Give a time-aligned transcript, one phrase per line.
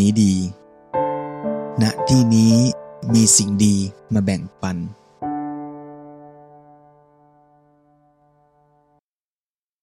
[0.00, 0.34] นี้ดี
[1.82, 2.54] ณ ที่นี้
[3.14, 3.76] มีสิ่งดี
[4.14, 4.76] มาแบ่งปัน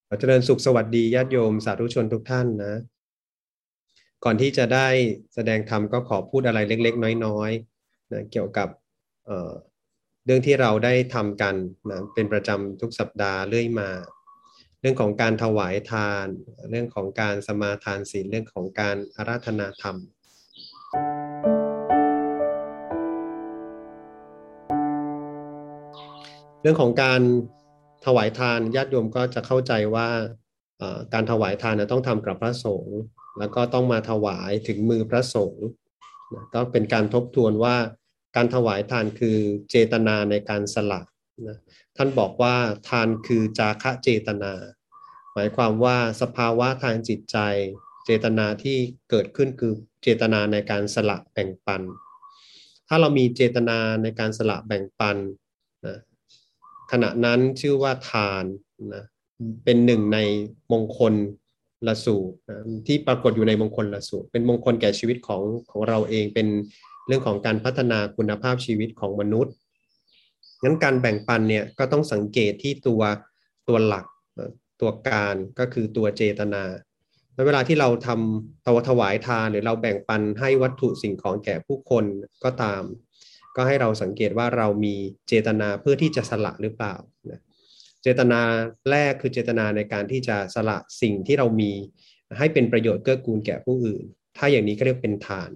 [0.07, 2.75] ขอเจริญสุขสวัสดีญาติโยมสาธุชนทุกท่านนะ
[4.23, 4.87] ก่อนที่จะได้
[5.33, 8.69] แสดงธรรมก็ขอพูดอะไรเล็ก ๆ น้อยๆนะเกี่ยวกับ
[9.25, 11.55] เเรื่องที่เราได้ทำกัน
[11.91, 13.89] นะเป็นประจำทุกสัปดาห์เรื่อยมา
[14.83, 16.27] เรื่องของการถวายทาน
[16.69, 19.97] เรื่องของการสมาทานศีลเรื่องของการอาราธนาธรรม
[26.61, 27.21] เรื่องของการ
[28.05, 30.09] ถวายทานญาติโยมก็จะเข้าใจว่า
[31.13, 32.97] การถวายทานต้องทำกับพระสงฆ์
[33.39, 35.65] แล้วก็ต้องมาถวายถึงมือพระสงฆ์
[36.53, 37.75] ก็เป็นการทบทวนว่า
[38.35, 39.37] การถวายทานคือ
[39.69, 41.01] เจตนาในการสละ
[41.47, 41.57] นะ
[41.97, 42.55] ท่านบอกว่า
[42.89, 44.53] ทานคือจาคะเจตนา
[45.33, 47.37] หมายความว่าสภาวะทางจิตใจ
[48.05, 48.77] เจตนาที่
[49.09, 49.73] เกิดขึ้นคือ
[50.03, 51.81] เจตนาในการสละแบ่งปัน
[52.87, 55.17] ถ้าเรามีเจตนาในการสละแบ่งปัน
[55.85, 55.97] นะ
[56.91, 58.43] ขณะนั้นชื่อว่าทาน
[58.93, 59.03] นะ
[59.63, 60.19] เป็นหนึ่งใน
[60.71, 61.13] มงคล
[61.87, 66.47] ละสูตรนะที่ปรากฏอยู่ในมงคลละสูตร เป็นมงคลแก่ชีวิตของของเราเองเป็น
[67.07, 69.53] เรื่องของการพัฒนาคุณภาพชีวิตของมนุษย์
[70.63, 73.01] งั้นการแบ่งปันเนี่ยก็ต้องสังเกตที่ตัว
[73.67, 74.05] ตัวหลัก
[74.81, 76.63] ตัวการก็คือตัวเจตนา
[77.47, 82.05] เวลาที่เราทำตัวถวายทานหรือเราแบ่งปันให้วัตถุสิ่งของแก่ผู้คน
[82.43, 82.83] ก็ตาม
[83.55, 84.95] ก็ให้เราสังเกตว่าเรามี
[85.27, 86.95] เจตนาเพื่อที่จะสละหรือเปล่า
[88.03, 88.41] เจตนา
[88.89, 91.71] แรกคือเจตนาในการที่จะสละสิ่งที่เรามี
[92.39, 94.03] ให้เป็นประโยชน์เกื้อกูลแก่ผู้อื่น
[94.37, 95.49] ถ้าอย่างนี้ก็เรียกเป็นทาน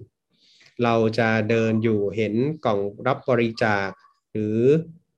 [0.84, 3.88] เราจะเดินอยู่เห็นกล่องรับบริจาค
[4.32, 4.58] หรือ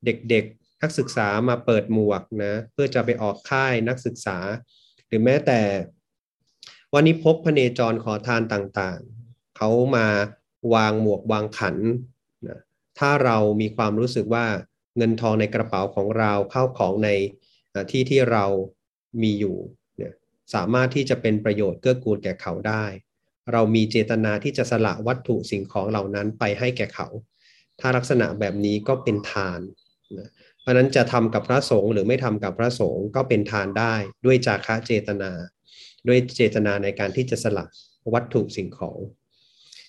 [0.05, 4.39] เด็กๆนักศึกษามาเปิดหมวกนะเพื่อจะไปออกค่ายนักศึกษา
[5.07, 5.61] หรือแม้แต่
[6.95, 10.07] วันนี้พบพเนจรขอทานต่างๆ เขามา
[10.75, 11.77] วางหมวกวางขัน
[12.49, 12.59] นะ
[12.99, 14.47] ถ้าเรามีความรู้สึกว่า
[14.97, 17.09] เงินทองในกระเป๋าของเราเข้าของใน
[17.91, 18.45] ที่ที่เรา
[19.23, 19.57] มีอยู่
[19.97, 20.13] เนี่ย
[20.55, 22.85] สามารถที่จะเป็นประโยชน์เกื้อกูลแก่เขาได้
[23.53, 27.09] เรามีเจตนาที่จะสละวัตถุสิ่งของเหล่านั้นไปให้แก่เขา
[27.81, 29.61] ถ้าลักษณะแบบนี้ก็เป็นทาน
[30.61, 33.95] เพราะนั้นจะทำกับพระสงฆ์หรือไม่ทำกับพระสงฆ์ก็เป็นทานได้
[34.27, 35.31] ด้วยจาคะเจตนา
[36.09, 37.65] ด้วยเจตนาในการที่จะสละ
[38.15, 38.99] วัตถุสิ่งของ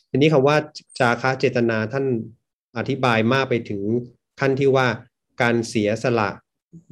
[0.09, 0.57] ทีนี้คำว่า
[0.99, 2.05] จาคะเจตนาท่าน
[2.77, 3.81] อธิบายมากไปถึง
[4.39, 4.87] ขั้นที่ว่า
[5.41, 6.29] การเสียสละ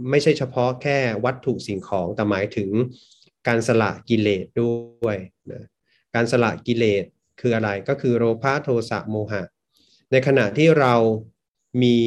[0.09, 2.69] ไม่ใช่เฉพาะแค่วัตถุสิ่งของแต่หมายถึง
[3.47, 4.73] การสละกิเลสด้
[5.05, 5.17] วย
[5.51, 5.63] นะ
[6.15, 7.05] การสละกิเลส
[7.41, 9.43] คืออะไรก็คือโลภะโทสะโมหะ
[10.11, 10.93] ในขณะที่เรา
[11.83, 11.97] มี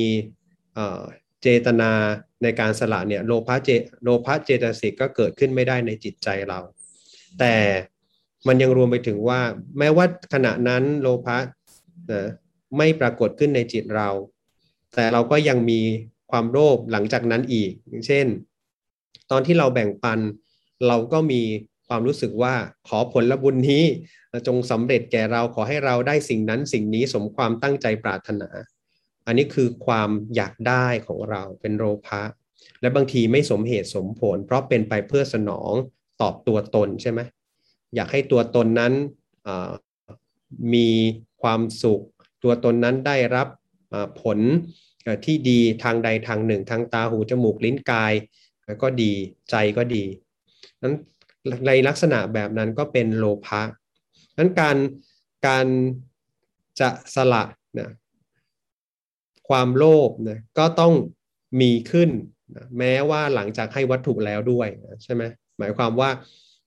[1.43, 1.91] เจตนา
[2.43, 3.71] ในการสละเนี่ยโลภะเจ
[4.03, 6.61] โลภะเจตสิกก็เกิดขึ้นไม่ได้ในจิตใจเรา
[7.39, 7.55] แต่
[8.47, 9.41] มันยังรวมไปถึงว่า
[9.79, 11.37] แม้ว่าขณะนั้นโลภะ
[12.11, 12.23] นะ
[12.79, 14.09] ไม่ปรากฏขึ้นในจิตเรา
[14.95, 15.81] แต่เราก็ยังมี
[16.31, 18.27] ความโลภหลังจากนั้นอีก อย่างเช่น
[19.31, 20.19] ตอนที่เราแบ่งปัน
[20.89, 21.43] เราก็มี
[21.89, 22.55] ความรู้สึกว่า
[22.89, 23.85] ขอผลละบุญนี้
[24.47, 28.49] จงสำเร็จแก่เราขอให้เราได้สิ่งนั้นสิ่งนี้สมความตั้งใจปรารถนา
[29.27, 32.23] อันนี้คือความอยากได้ของเราเป็นโลภะ
[32.81, 35.73] และบางทีไม่สมเหตุสมผล เพราะเป็นไปเพื่อสนอง
[36.21, 37.21] ตอบตัวตนใช่ไหม
[37.95, 38.93] อยากให้ตัวตนนั้น
[40.75, 40.89] มี
[41.43, 42.03] ความสุข
[42.43, 43.49] ตัวตนนั้นได้รับ
[44.23, 44.39] ผล
[45.25, 48.13] ที่ดีทางใดทางหนึ่ง ทางตาหูจมูกลิ้นกาย
[48.83, 49.13] ก็ดี
[49.51, 50.05] ใจก็ดี
[50.83, 50.95] นั้น
[51.67, 53.63] ในลักษณะแบบนั้นก็เป็นโลภะ
[54.39, 54.77] นั้นการ
[55.47, 55.67] การ
[56.81, 57.45] จะสละ
[57.79, 57.91] นะ
[59.49, 60.95] ความโลภนะก็ต้อง
[61.61, 62.11] มีขึ้น
[62.57, 65.23] นะแม้ว่าหลังจากให้วัตถุแล้วด้วยนะใช่ไหม
[65.59, 66.11] หมายความว่า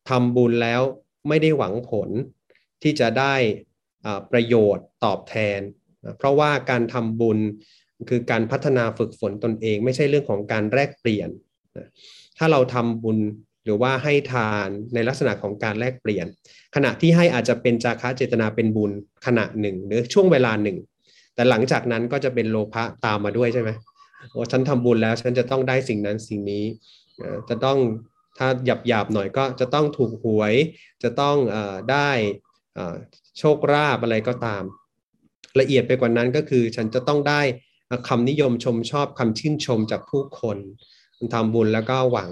[0.09, 0.81] ทำบุญแล้ว
[1.27, 2.09] ไม่ได้หวังผล
[2.83, 3.35] ที่จะได้
[4.31, 5.59] ประโยชน์ตอบแทน
[6.17, 7.39] เพราะว่าการทำบุญ
[8.09, 11.29] คือการพัฒนาฝึกฝนตนเอง ไม่ใช่เรื่องของการแลกเปลี่ยน
[12.37, 13.19] ถ้าเราทำบุญ
[13.65, 16.25] หรือว่าให้ทานในลักษณะของการแลกเปลี่ยน
[16.75, 18.91] ขณะที่ให้อาจจะเป็นจาคะเจตนาเป็นบุญ
[19.25, 20.77] ขณะหนึ่ง หรือช่วงเวลาหนึ่ง
[21.35, 23.69] แต่หลังจากนั้นก็จะเป็นโลภะตามมาด้วยใช่ไหม
[24.31, 26.63] โอ้ฉันทำบุญแล้วฉันจะต้องได้สิ่งนั้นสิ่งนี้
[27.49, 27.77] จะต้อง
[28.37, 30.53] ถ้าหยับหยาบหน่อยก็จะต้องถูกหวย
[31.03, 31.57] จะต้องอ
[31.91, 32.09] ได้
[33.39, 34.63] โชคราบอะไรก็ตาม
[35.59, 37.41] ละเอียดไปกว่านั้นก็คือฉันจะต้องได้
[38.07, 40.57] คำนิยมชมชอบคำชื่นชมจากผู้คน
[41.33, 42.31] ทำบุญแล้วก็หวัง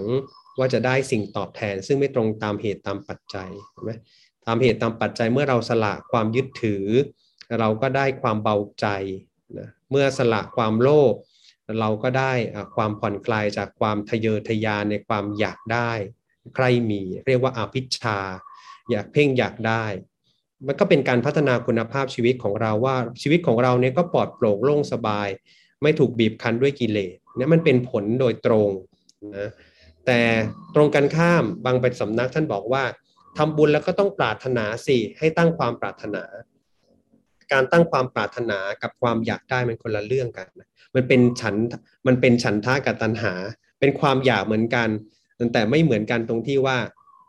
[0.58, 3.90] ว่าจะได้สิ่งตอบแทน ซึ่งไม่ตรงตามเหตุตามปัจจัยใช่ไหม
[4.46, 6.84] ตามเหตุตามปัจจัยเมื่อเราสละความยึดถือ
[7.60, 8.86] เราก็ได้ความเบาใจ
[9.58, 11.14] นะเมื่อสละความโลภ
[11.80, 12.32] เราก็ได้
[12.76, 15.90] ความผ่อนคลายจากความทะเยอทะยานในความอยากได้
[16.56, 18.18] ใครมีเรียกว่าอาภิชา
[18.90, 19.84] อยากเพ่งอยากได้
[20.66, 25.28] มันก็เป็นการพัฒนาคุณภาพชีวิตของเราว่าชีวิตของเราเนี่ยก็ปลอดโปร่งโล่งสบาย
[25.82, 28.68] ไม่ถูกบีบคั้นด้วยกิเลสเนี่ยมันเป็นผลโดยตรง
[29.36, 29.48] นะ
[30.06, 30.20] แต่
[30.74, 32.84] ตรงกันข้ามบางเป็นสำนักท่านบอกว่า
[33.38, 36.24] ทำบุญแล้วก็ต้องปรารถนาสิให้ตั้งความปรารถนา
[37.52, 40.48] การตั้งความปรารถนากับความอยากได้มันคนละเรื่องกัน
[40.94, 41.54] มันเป็นฉัน
[42.06, 43.34] มันเป็นฉันทะกับตัณหา
[43.80, 44.88] เป็นความอยากเหมือนกัน
[45.52, 46.78] แต่ไม่เหมือนกันตรงที่ว่า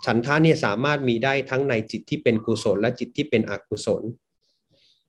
[0.06, 4.04] ฉันทะเนี่ยสามารถมีได้ทั้งในจิตที่เป็นกุศล และจิตที่เป็นอกุศล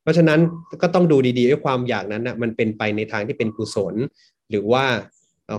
[0.02, 0.40] เพราะฉะนั้น
[0.82, 3.94] ก็ต้องดูดีๆว่าความอยากนั้นนะมันเป็นไปในทางที่เป็นกุศล
[4.50, 4.84] หรือว่า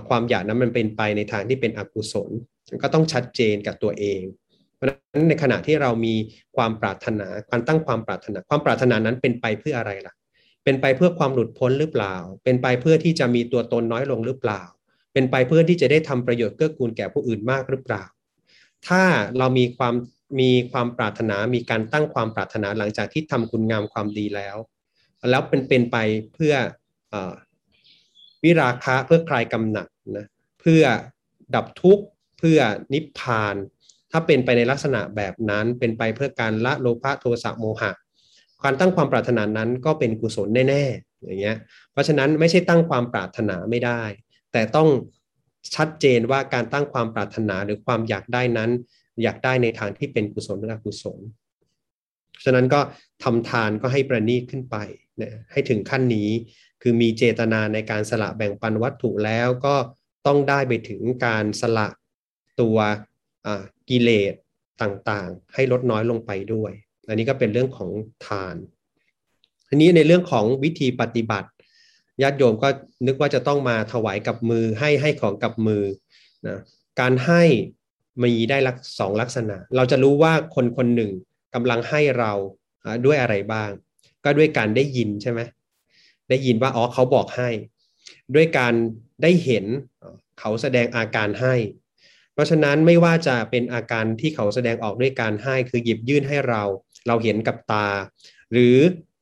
[0.08, 2.30] ความอยากนั้นมันเป็นไปในทางที่เป็นอกุศล
[2.82, 4.22] ก็ต้องชัดเจนกับตัวเอง
[4.78, 6.14] เพราะฉะนั้นในขณะที่เรามี
[6.56, 10.14] ความปรารถนาการตั้งความปรารถนา ความปรารถนานั้นเป็นไปเพื่ออะไรล่ะ
[10.64, 12.14] เป็นไปเพื่อความหลุดพ้นหรือเปล่า
[12.44, 14.62] เป็นไปเพื่อที่จะมีตัวตนน้อยลงหรือเปล่า
[15.12, 18.04] เป็นไปเพื่อที่จะได้ทำประโยชน์เกื้อกูลแก่ผู้อื่นมากหรือเปล่า
[18.88, 19.02] ถ้า
[19.38, 19.94] เรามีความ
[20.40, 24.56] มีความปรารถนา มีการตั้งความปรารถนาหลังจากที่ทำคุณงามความดีแล้ว
[25.30, 25.96] แล้วเป็นเป็นไป
[26.34, 26.54] เพื่อ
[27.12, 27.14] อ
[28.44, 29.86] วิราคะเพื่อคลายกำหนัด
[30.16, 30.26] นะ
[30.60, 30.82] เพื่อ
[31.54, 32.04] ดับทุกข์
[32.38, 32.58] เพื่อ
[32.92, 33.56] นิพพาน
[34.12, 37.90] ถ้าเป็นไปในลักษณะแบบนั้นเป็นไปเพื่อการละโลภะโทสะโมหะ
[38.64, 41.56] การตั้งความปรารถนานั้นก็เป็นกุศลแน่ๆอย่างเงี้ย
[41.92, 44.02] เพราะฉะนั้นไม่ใช่ตั้งความปรารถนาไม่ได้
[44.52, 44.88] แต่ต้อง
[45.74, 48.70] ชัดเจนว่าการตั้งความปรารถนาหรือความอยากได้นั้น
[49.22, 51.18] อยากได้ในทางที่เป็นกุศลหรืออกุศล
[52.44, 52.80] ฉะนั้นก็
[53.22, 54.76] ทำทานก็ให้ประณีตขึ้นไป
[55.20, 56.28] นะให้ถึงขั้นนี้
[56.82, 59.76] คือมีเจตนาในการสละแบ่งปันวัตถุแล้วก็
[60.26, 61.88] ต้องได้ไปถึงการสละ
[62.60, 62.78] ตัว
[63.88, 64.34] กิเลส
[64.82, 66.72] ต่างๆ ให้ลดน้อยลงไปด้วย
[67.08, 67.90] อันนี้ก็เป็นเรื่องของ
[68.26, 68.56] ทาน
[69.68, 71.48] ทีนี้ในเรื่องของวิธีปฏิบัติ
[72.22, 72.68] ญาติโยมก็
[73.06, 75.84] นึกว่าจะต้องมาถวายกับมือให้ให้ของกับมือ
[76.48, 76.58] นะ
[77.00, 77.42] การให้
[78.22, 81.10] มีได้ลักสองลักษณะ เราจะรู้ว่าคนคนหนึ่ง
[81.54, 82.32] กำลังให้เรา
[83.04, 83.70] ด้วยอะไรบ้าง
[84.24, 85.40] ก็ด้วยการได้ยินใช่ไหม
[86.28, 87.48] ได้ยินว่าอ๋อเขาบอกให้
[88.34, 88.74] ด้วยการ
[89.22, 89.64] ได้เห็น
[90.38, 91.54] เขาแสดงอาการให้
[92.38, 96.62] เพราะฉะนั้นไม่ว่าจะเป็นอาการที่เขาแสดงออกด้วยการให้คือหยิบยื่นให้เรา
[97.06, 97.88] เราเห็นกับตา
[98.52, 98.76] หรือ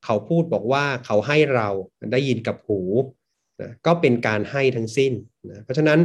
[0.04, 1.68] เขาพูดบอกว่าเขาให้เรา
[2.12, 2.80] ได้ยินกับหู
[3.60, 5.12] นะก็เป็นการให้ทั้งสิ้น
[5.50, 6.00] นะเพราะฉะนั้น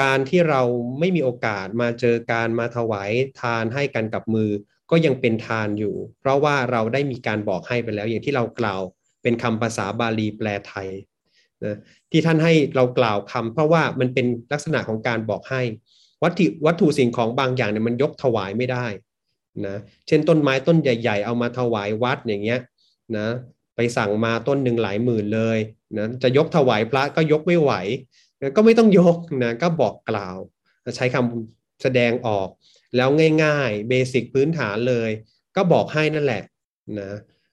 [0.00, 0.62] การที่เรา
[0.98, 3.10] ไม่มีโอกาสมาเจอการมาถวาย
[3.40, 4.50] ทานให้กันกับมือ
[4.90, 8.80] ก็ยังเป็นทานอยู่ เพราะว่าเราได้มีการบอกให้ไปแล้วอย่างที่เรากล่าว
[9.22, 10.88] เป็นคำภาษาบาลีแปลไทย
[11.64, 11.76] นะ
[12.10, 15.62] ที่ท่านให้เรากล่าวคำเพราะว่ามันเป็นลักษณะของการบอกให้
[16.22, 18.86] วัตถุวัตถุสิ่งของบางอย่างเนี่ยมันยกถวายไม่ได้
[19.66, 19.76] นะ
[20.06, 22.60] เช่นต้นไม้ต้นใหญ่ ๆ เอามาถวายวัดอย่างเงี้ย
[23.16, 23.28] นะ
[23.76, 25.58] ไปสั่งมาต้นหนึ่งหลายหมื่นเลย
[25.98, 27.72] นะจะยกถวายพระก็ยกไม่ไหว
[28.42, 30.36] นะก็ไม่ต้องยกนะก็บอกกล่าว
[30.96, 32.48] ใช้คำแสดงออก
[32.96, 33.08] แล้ว
[33.44, 35.10] ง่ายๆเบสิกพื้นฐานเลย
[35.56, 36.42] ก็บอกให้นั่นแหละ
[37.00, 37.10] นะ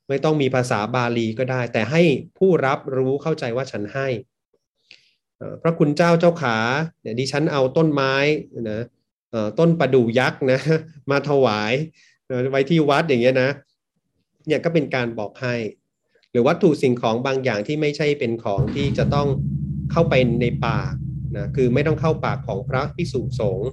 [0.10, 2.02] ไม่ต้องมีภาษาบาลีก็ได้ แต่ให้
[2.38, 4.08] ผู้รับรู้เข้าใจว่าฉันให้
[5.62, 6.58] พระคุณเจ้าเจ้าขา
[7.02, 8.14] เนี่ยดิฉันเอาต้นไม้
[8.72, 8.82] นะ
[9.60, 10.60] ต้นประดู่ยักษ์นะ
[11.12, 11.74] มาถวาย
[12.52, 13.50] ไว้ที่วัดอย่างเงี้ยนะ
[14.48, 15.56] เนี่ยก็เป็นการบอกให้
[16.32, 19.28] หรือวัตถุสิ่งของบางอย่างที่ไม่ใช่เป็นของที่จะต้อง
[19.92, 20.94] เข้าไปในปาก
[21.38, 23.70] นะคือไม่ต้องเข้าปากของพระภิกษุสงฆ์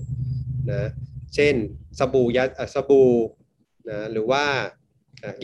[0.71, 0.89] นะ
[1.35, 1.55] เช่น
[1.99, 2.45] สบู่ยา
[2.75, 3.13] สบู่
[3.91, 4.45] นะหรือว่า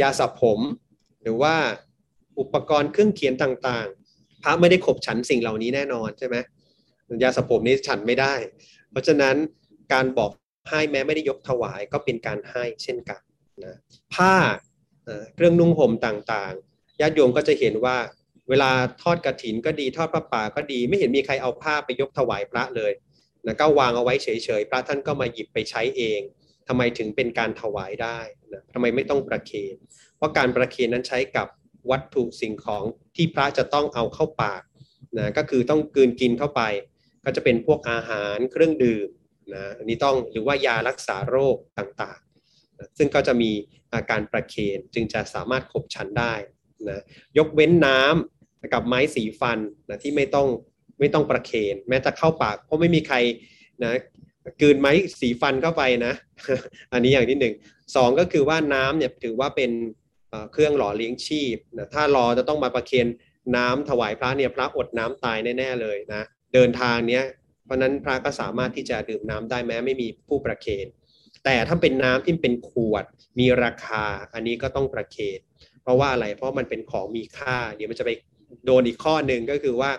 [0.01, 0.61] ยาสระผม
[1.23, 1.55] หรือว่า
[2.41, 3.89] อุปกรณ์เครื่องเขียนต่าง
[4.43, 6.37] พระไม่ได้ขบฉันสิ่งเหล่านี้แน่นอนใช่ไหม
[7.23, 8.35] ยาสระผมนี้ฉันไม่ได้
[8.91, 9.37] เพราะฉะนั้น
[9.93, 10.31] การบอก
[10.71, 13.21] ให้แม้ไม่ได้ยกถวายก็เป็นการให้เช่นกัน
[13.65, 13.77] นะ
[14.15, 14.35] ผ้า
[15.35, 17.97] เครื่องนุ่งห่มต่างๆญาติโยมก็จะเห็นว่า
[18.49, 18.71] เวลา
[19.03, 22.93] ทอดกระถินก็ดีทอดพระป่าก็ดี ไม่เห็นมีใครเอาผ้าไปยกถวายพระเลย
[23.47, 24.29] นะก็วางเอาไว้เฉ
[24.61, 26.21] ยๆพระท่านก็มาหยิบไปใช้เอง
[26.69, 28.19] ทำไมถึงเป็นการถวายได้
[28.53, 29.77] นะทำไมไม่ต้องประเคน
[30.17, 31.49] เพราะการประเคนนั้นใช้กับ
[31.91, 32.85] วัตถุสิ่งของ
[33.17, 34.63] ที่พระจะต้องเอาเข้าปาก
[35.19, 36.63] นะก็คือต้องกืนกินเข้าไป
[37.25, 39.09] ก็จะเป็นพวกอาหารเครื่องดื่ม
[39.55, 43.51] นะอันนี้ต้องหรือว่ายารักษาโรคต่างๆซึ่งก็จะมี
[43.93, 46.35] อาการประเคนจึงจะสามารถขบฉันได้
[46.89, 47.03] นะ
[47.39, 50.49] ยกเว้นน้ำกับไม้สีฟันนะที่ไม่ต้อง
[51.01, 53.17] ไม่ต้องประเคน แม้จะเข้าปากเพราะไม่มีใคร
[53.83, 53.93] นะ
[54.61, 56.15] กืนไม้สีฟันเข้าไปนะ
[56.93, 57.55] อันนี้อย่างที่หนึ่ง
[57.97, 59.71] สองก็คือว่าน้ำเนี่ยถือว่าเป็น
[60.53, 63.07] เครื่องหล่อเลี้ยงชีพนะถ้ารอจะต้องมาประเคน
[63.57, 67.25] น้ำถวายพระเนี่ยพระอดน้ำตายแน่ๆเลยนะเดินทางเนี้ย
[67.65, 70.87] เพราะนั้นพระก็สามารถที่จะดื่มน้ำได้แม้ไม่มีผู้ประเคน
[71.45, 73.05] แต่ถ้าเป็นน้ำที่เป็นขวด
[73.39, 75.41] มีราคาอันนี้ก็ต้องประเคน
[75.83, 78.11] เพราะว่าอะไรเพราะมันเป็นของมีค่า เดี๋ยวมันจะไป
[78.67, 79.91] โดนอีกข้อหนึ่งก็คือว่า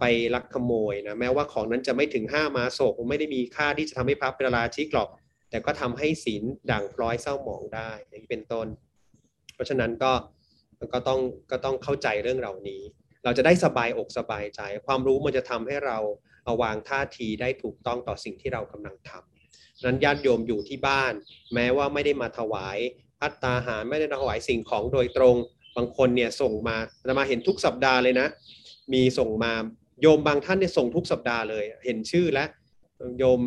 [0.00, 0.04] ไป
[0.34, 5.08] ลักขโมยนะแม้ว่าของนั้นจะไม่ถึงห้ามาโศกไม่ได้มีค่าที่จะทำให้พระเป็นราชิกหรอก
[5.50, 8.66] แต่ก็ทำให้ศีลด่างพร้อยเศร้าหมองได้อย่างนี้เป็นต้น
[9.54, 10.12] เพราะฉะนั้นก็
[10.92, 11.20] ก็ต้อง
[11.50, 12.82] ก็ต้องเข้าใจเรื่องเหล่านี้
[13.24, 15.98] เราจะได้สบายอกสบายใจ ความรู้มันจะทำให้เรา
[16.44, 21.12] เอาวางท่าทีได้ถูกต้องต่อสิ่งที่เรากำลังทำนั้นญาติโยมอยู่ที่บ้าน
[21.54, 22.78] แม้ว่าไม่ได้มาถวาย
[23.20, 25.36] พัตตาหารไม่ได้ถวายสิ่งของโดยตรง
[25.76, 26.76] บางคนเนี่ยส่งมา
[27.08, 28.28] จะมาเห็นทุกสัปดาห์เลยนะ
[28.92, 29.52] มีส่งมา
[30.02, 32.44] โยมบางท่านเนี่ยส่งทุกสัปดาห์เลย เห็นชื่อและ
[33.18, 33.40] โยม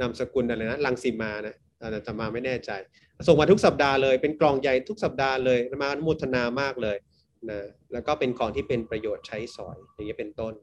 [0.00, 1.56] นามสกุลอะไรนะลังสีมานะ
[2.06, 2.70] จะมาไม่แน่ใจ
[3.26, 6.96] ส่งมาทุกสัปดาห์เลย เป็นกล่องใหญ่ทุกสัปดาห์เลยมาอนุโมทนามากเลย
[7.50, 7.60] นะ
[7.92, 10.54] แล้วก็เป็นของที่เป็นประโยชน์ใช้สอยอย่างนี้เป็นต้น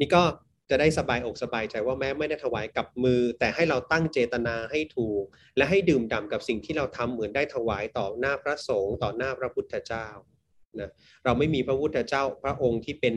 [0.00, 0.22] นี่ก็
[0.70, 5.24] จะได้สบายอกสบายใจว่าแม้ไม่ได้ถวายกับมือ แต่ให้เราตั้งเจตนาให้ถูก
[5.56, 10.06] และให้ดื่มด่ำกับสิ่งที่เราทำเหมือนได้ถวายต่อหน้าพระสงฆ์ต่อหน้าพระพุทธเจ้า
[10.80, 10.90] นะ
[11.24, 13.14] เราไม่มีพระพุทธเจ้าพระองค์ที่เป็น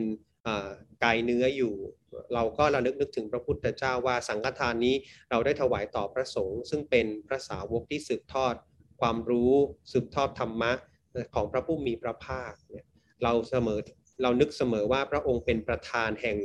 [1.04, 1.74] กายเนื้ออยู่
[2.34, 4.94] เราก็ระลึกนึกถึงพระพุทธเจ้าว่าสังฆทานนี้
[5.30, 8.54] เราได้ถวายต่อพระสงฆ์ซึ่งเป็นพระสาวกที่สืบทอด
[9.00, 9.52] ความรู้
[9.92, 10.72] สืบทอดธรรมะ
[11.34, 12.86] ของพระผู้มีพระภาคเนี่ย
[13.22, 13.78] เราเสมอ
[14.22, 16.38] เรานึกเสมอว่าพระองค์เป็นประธานแห่ง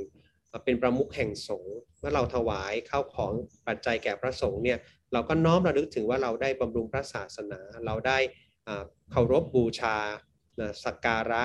[0.65, 3.31] เป็นประมุขแห่งสงฆ์เมื่อเราถวายข้าวของ
[3.67, 4.79] ปัจจัยแก่พระสงฆ์เนี่ย
[5.13, 8.17] เราก็น้อมระลึกถึงว่าเราได้บำรุงพระศาสนา เราได้
[9.11, 9.97] เคารพบูชา
[10.85, 11.43] สักการะ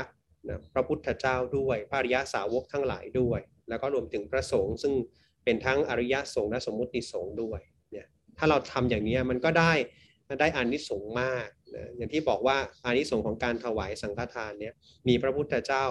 [0.75, 4.93] พระพุทธเจ้าด้วยพระอริยสาวกทั้งหลายด้วย แล้วก็รวมถึงพระสงฆ์ซึ่ง
[5.45, 7.61] เป็นทั้งอริยสงฆ์และสมมุติสงฆ์ด้วย
[7.93, 8.07] เนี่ย
[8.39, 9.73] ถ้าเราทำอย่างนี้มันก็ได้
[10.41, 14.75] ได้อานิสงส์มากนะอย่างที่บอกว่าอานิสงส์ของการถวายสังฆทานเนี่ย
[15.09, 15.85] มีพระพุทธเจ้า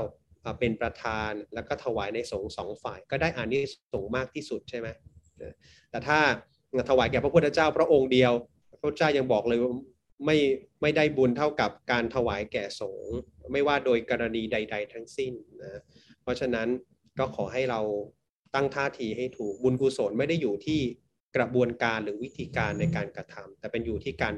[0.59, 3.57] เป็นประธานแล้วก็ถวายในสงฆ์สองฝ่าย ก็ได้อานิ
[3.93, 4.87] สงส์มากที่สุดใช่ไหม
[5.89, 6.19] แต่ถ้า
[6.89, 8.31] ถวายแก่พระพุทธเจ้าพระองค์เดียว
[8.81, 9.71] พระเจ้ายังบอกเลยว่า
[10.25, 10.37] ไม่
[10.81, 13.15] ไม่ได้บุญเท่ากับการถวายแก่สงฆ์
[13.51, 15.81] ไม่ว่าโดยกรณีใด ๆ ทั้งสิ้นนะ
[16.21, 16.67] เพราะฉะนั้น
[17.19, 17.81] ก็ขอให้เรา
[18.55, 20.81] ตั้งท่าทีให้ถูกบุญกุศลไม่ได้อยู่ที่
[21.35, 24.33] กระบวนการหรือวิธีการในการกระทำแต่เป็นอยู่ที่การ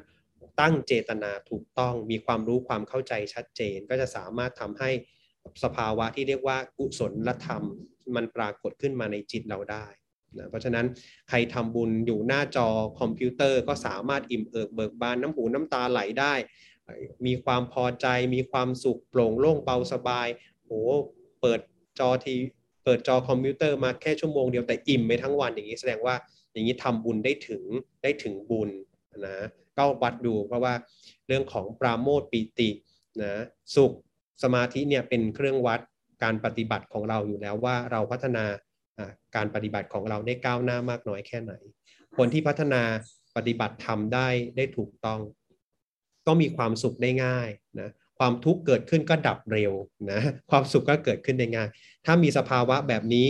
[0.61, 4.91] ตั้งเจตนาถูกต้องมีความรู้ความเข้าใจชัดเจน ก็จะสามารถทำให้
[5.63, 7.63] สภาวะที่เรียกว่ากุศลธรรม
[8.15, 9.85] มันปรากฏขึ้นมาในจิตเราได้
[10.37, 10.85] นะเพราะฉะนั้น
[11.29, 12.67] ใครทำบุญอยู่หน้าจอ
[12.99, 16.33] คอมพิวเตอร์ก็สามารถอิ่มเอิบเบิกบานน้ำหูน้ำตาไหลได้
[17.25, 20.27] มีความพอใจมีความสุขโปร่งโล่งเบาสบาย
[20.65, 20.81] โอ้
[21.41, 21.59] เปิด
[21.99, 22.35] จอที
[22.83, 26.15] เปิดจอคอมพิวเตอร์มาแค่ชั่วโมงเดียวแต่อิ่มไปทั้งวันอย่างนี้แสดงว่า
[26.51, 27.63] อย่างนี้ทำบุญได้ถึง
[28.03, 28.69] ได้ถึงบุญ
[29.25, 30.73] นะก็วัดดูเพราะว่า
[31.27, 32.69] เรื่องของปราโมทย์ปีติ
[33.21, 33.31] นะ
[33.75, 33.91] สุข
[34.43, 35.79] สมาธิเนี่ยเป็นเครื่องวัด
[36.23, 38.45] การปฏิบัติของเราอยู่แล้วว่าเราพัฒนา
[39.35, 41.53] การปฏิบัติของเราได้ก้าวหน้ามากน้อยแค่ไหน
[42.17, 42.83] คนที่พัฒนา
[43.35, 44.27] ปฏิบัติทำได้
[44.57, 45.21] ได้ถูกต้อง
[46.27, 47.89] ก็มีความสุขได้ง่ายนะ
[48.19, 49.73] ความทุกข์เกิดขึ้นก็ดับเร็ว
[50.11, 51.69] นะความสุขก็เกิดขึ้นได้ง่าย
[52.05, 53.27] ถ้ามีสภาวะแบบนี้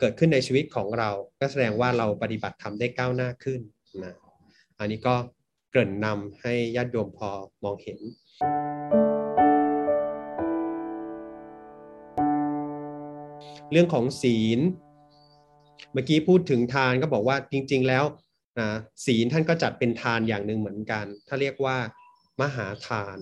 [0.00, 3.60] เกิดขึ้นในชีวิตของเรา ก็แสดงว่าเราปฏิบัติทำได้ก้าวหน้าขึ้น
[4.04, 4.14] นะ
[4.78, 5.14] อันนี้ก็
[5.70, 7.30] เกริ่นนำให้ญาติโยมพอ
[7.64, 7.98] มองเห็น
[13.70, 14.60] เรื่องของศีล
[15.92, 18.04] เมื่อกี้พูดถึงทานก็บอกว่าจริง ๆ แล้ว
[18.60, 18.68] นะ
[19.06, 21.76] ศีลท่านก็จัดเป็นทานอย่างหนึ่งเหมือนกัน ถ้าเรียกว่า
[22.40, 23.18] มหาทาน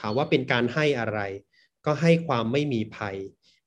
[0.00, 1.20] ถามว่าเป็นการให้อะไร
[1.86, 3.16] ก็ให้ความไม่มีภัย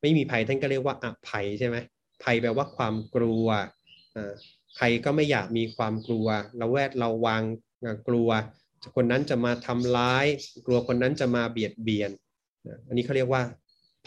[0.01, 1.77] ไม่มีภัยท่านก็เรียกว่าอภัยใช่ไหม
[2.23, 3.45] ภัยแปลว่าความกลัว
[4.77, 7.43] ใครก็ไม่อยากมีความกลัวเราแวดเราวาง
[8.07, 8.29] กลัว
[8.95, 10.25] คนนั้นจะมาทำร้าย
[10.65, 12.11] กลัวคนนั้นจะมาเบียดเบียน
[12.87, 13.43] อันนี้เขาเรียกว่า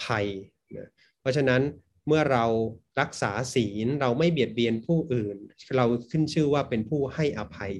[0.04, 0.26] ภัย
[1.20, 1.60] เพราะฉะนั้น
[2.06, 2.44] เมื่อเรา
[3.00, 5.36] รักษาศีลเราไม่เบียดเบียนผู้อื่น
[5.76, 7.72] เราขึ้นชื่อว่าเป็นผู้ให้อภัย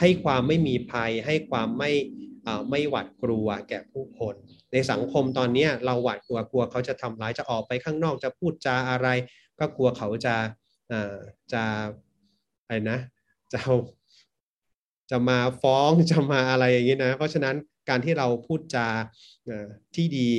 [0.00, 1.92] ให้ความไม่มีภัย ให้ความไม่
[2.70, 4.34] ไม่หวาดกลัวแก่ผู้คน
[4.72, 9.08] ในสังคมตอนนี้เราหวาดกลัวกลัวเขาจะทำร้ายจะออกไปข้างนอกจะพูดจาอะไร
[9.58, 10.36] ก็กลัวเขาจะ
[11.52, 11.62] จะ
[12.64, 12.98] อะไรนะ
[13.52, 13.60] จะ
[15.10, 17.56] จะมาฟ้องจะมาอะไรอย่างนี้นะ เพราะฉะนั้น
[17.88, 18.88] การที่เราพูดจา
[19.94, 20.30] ที่ดี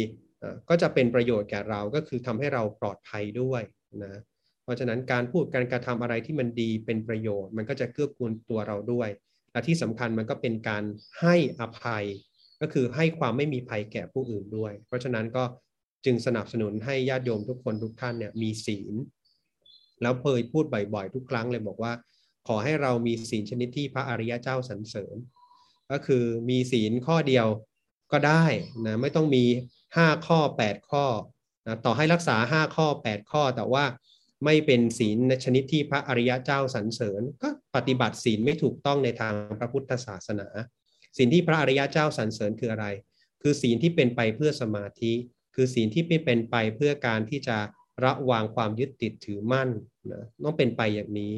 [0.69, 3.61] ก็จะเป็นประโยชน์แก่เราก็คือทำให้เราปลอดภัยด้วย
[4.03, 4.21] นะ
[4.63, 9.09] เพราะฉะนั้นการพูดการกระทำอะไรที่มันดีเป็นประโยชน์ มันก็จะเกื้อกูลตัวเราด้วย
[9.51, 10.83] และที่สำคัญมันก็เป็นการ
[11.21, 12.05] ให้อภัย
[12.61, 15.43] ก็คือให้ความไม่มีภัยแก่ผู้อื่นด้วย เพราะฉะนั้นก็
[16.05, 18.93] จึงสนับสนุนให้ญาติโยมทุกคนทุกท่านเนี่ยมีศีล
[20.01, 21.93] แล้วเคยพูดบ่อยๆ ทุกครั้งเลยบอกว่า
[22.47, 25.15] ขอให้เรามีศีลชนิดที่พระอริยะเจ้าสรรเสริญ
[25.91, 27.47] ก็คือมีศีลข้อเดียว
[28.11, 28.43] ก็ได้
[28.85, 29.43] นะไม่ต้องมี
[29.97, 31.05] ห้าข้อแปดข้อ
[31.65, 33.85] นะต่อให้รักษาห้าข้อแปดข้อ แต่ว่า
[34.45, 40.47] ไม่เป็นศีลชนิดที่พระอริยะเจ้าสรรเสริญ ก็ปฏิบัติศีลไม่ถูกต้องในทางพระพุทธศาสนา
[41.17, 42.87] ศีลที่พระอริยะเจ้าสรรเสริญคืออะไร
[43.41, 45.13] คือศีลที่เป็นไปเพื่อสมาธิ
[45.55, 47.57] คือศีลที่ไม่เป็นไปเพื่อการที่จะ
[48.05, 49.69] ระวางความยึดติดถือมั่น
[50.11, 51.33] นะต้องเป็นไปอย่างนี้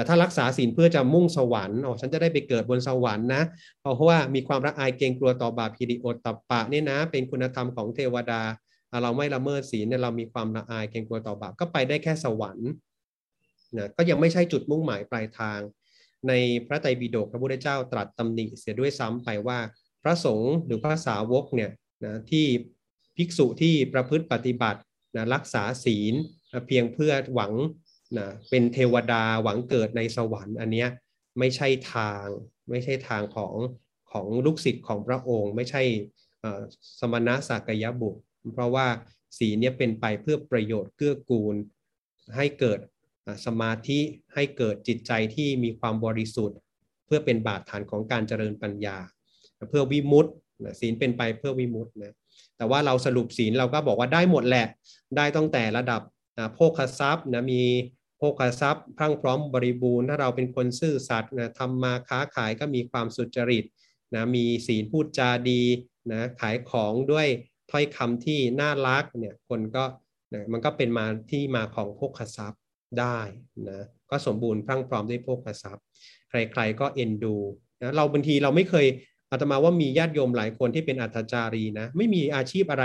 [0.00, 3.42] แต่ถ้ารักษาศีลเพื่อจะมุ่งสวรรค์อ๋อฉันจะได้ไปเกิดบนสวรรค์นะ
[3.80, 8.42] เพราะว่ามีความรักอายเกรงกลัวต่อบาปพิริโอตตัปปะนี่ยนะ เป็นคุณธรรมของเทวดา
[9.02, 12.68] เราไม่ละเมิดศีลเนี่ยเรามีความละอายเกรงกลัวต่อบาปก็ไปได้แค่สวรรค์
[13.76, 15.60] นะก็ยังไม่ใช่จุดมุ่งหมายปลายทาง
[16.28, 16.32] ใน
[16.66, 19.58] พระไตรปิฎกพระพุทธเจ้าตรัสตำหนิเสียด้วยซ้ำไปว่า
[20.02, 21.70] พระสงฆ์หรือพระสาวกเนี่ย
[22.04, 22.46] นะที่
[23.16, 24.80] ภิกษุที่ประพฤติปฏิบัติ
[25.16, 26.14] นะรักษาศีล
[26.52, 27.52] นะเพียงเพื่อหวัง
[28.18, 30.88] นะเป็นเทวดาหวังเกิดในสวรรค์ อันเนี้ย
[31.38, 32.24] ไม่ใช่ทาง
[32.70, 33.54] ไม่ใช่ทางของ
[34.12, 35.82] ของลูกศิษย์ของพระองค์ ไม่ใช่
[37.00, 38.20] สมณะสักยบุตร
[38.54, 38.86] เพราะว่า
[39.38, 41.54] ศีเนี่ยเป็นไปเพื่อประโยชน์เกื้อกูล
[42.36, 42.80] ให้เกิด
[43.46, 44.00] สมาธิ
[44.34, 46.58] ให้เกิดจิตใจที่มีความบริสุทธิ์
[47.06, 48.96] เพื่อเป็นบาดฐานของการเจริญปัญญา
[49.70, 50.32] เพื่อวิมุตต์
[50.80, 52.14] ศีลเป็นไปเพื่อวิมุตต์นะ
[52.56, 54.66] แต่ว่าเราสรุปศีลเราก็บอกว่าได้หมดแหละ
[55.16, 56.02] ได้ตั้งแต่ระดับ
[56.54, 57.62] โภคทรัพย์นะมี
[58.20, 63.64] โภคทรัพย์พรั่งพร้อมบริบูรณ์ ถ้าเราเป็นคนซื่อสัตย์นะทำมาค้าขายก็มีความสุจริต
[64.14, 65.62] นะมีศีลพูดจาดี
[66.12, 67.26] นะขายของด้วย
[67.70, 69.84] ถ้อยคำที่น่ารักเนี่ยคนก็
[70.34, 72.60] นะมันก็เป็นมาที่มาของโภคทรัพย์
[73.00, 73.18] ได้
[73.68, 75.84] นะก็สมบูรณ์พรั่งพร้อมด้วยโภคทรัพย์
[76.30, 77.36] ใครๆก็เอ็นดู
[77.82, 78.86] นะเราบางทีเราไม่เคย
[79.30, 82.84] อาตมาว่ามีญาติโยมหลายคนที่เป็นอัตจารีนะไม่มีอาชีพอะไร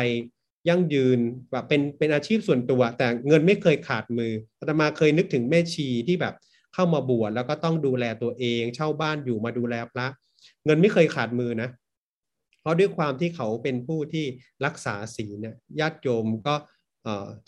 [0.69, 1.19] ยั่งยืน
[1.51, 6.33] แบบเป็นเป็นอาชีพส่วนตัว แต่เงินไม่เคยขาดมืออาตมาเคยนึกถึงแม่ชีที่แบบ
[6.73, 10.07] เข้ามาบวชแล้วก็ต้องดูแลตัวเอง เช่าบ้านอยู่มาดูแลพระ
[10.65, 11.69] เงินไม่เคยขาดมือนะ
[12.61, 14.25] เพราะด้วยความที่เขาเป็นผู้ที่
[14.65, 16.55] รักษาศีลเนี่ยญาติโยมก็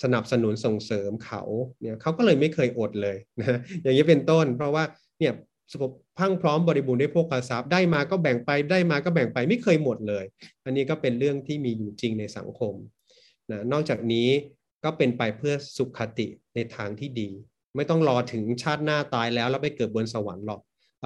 [0.03, 1.41] สนับสนุนส่งเสริมเขา
[1.81, 4.83] เนี่ยเขาก็เลยไม่เคยอดเลยนะอย่างนี้เป็นต้น เพราะว่า
[5.19, 5.33] เนี่ย
[5.71, 5.83] สม
[6.17, 10.25] พังพร้อมบริบูรณ์ด้วยพวกทรัพย์ได้มาก็แบ่งไปได้มาก็แบ่งไปไม่เคยหมดเลย
[10.65, 12.73] อันนี้ก็เป็นเรื่องที่มีอยู่จริงในสังคม
[13.51, 14.29] นะนอกจากนี้
[14.83, 17.29] ก็เป็นไปเพื่อสุขติในทางที่ดี
[17.75, 20.61] ไม่ต้องรอถึงชาติหน้าตายแล้วแล้วไปเกิดบนสวรรค์หรอก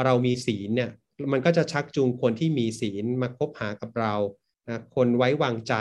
[0.05, 0.91] เรามีศีลเนี่ย
[1.33, 4.13] มันก็จะชักจูงคนที่มีศีลมาคบหากับเรา
[4.70, 5.74] นะคนไว้วางใจ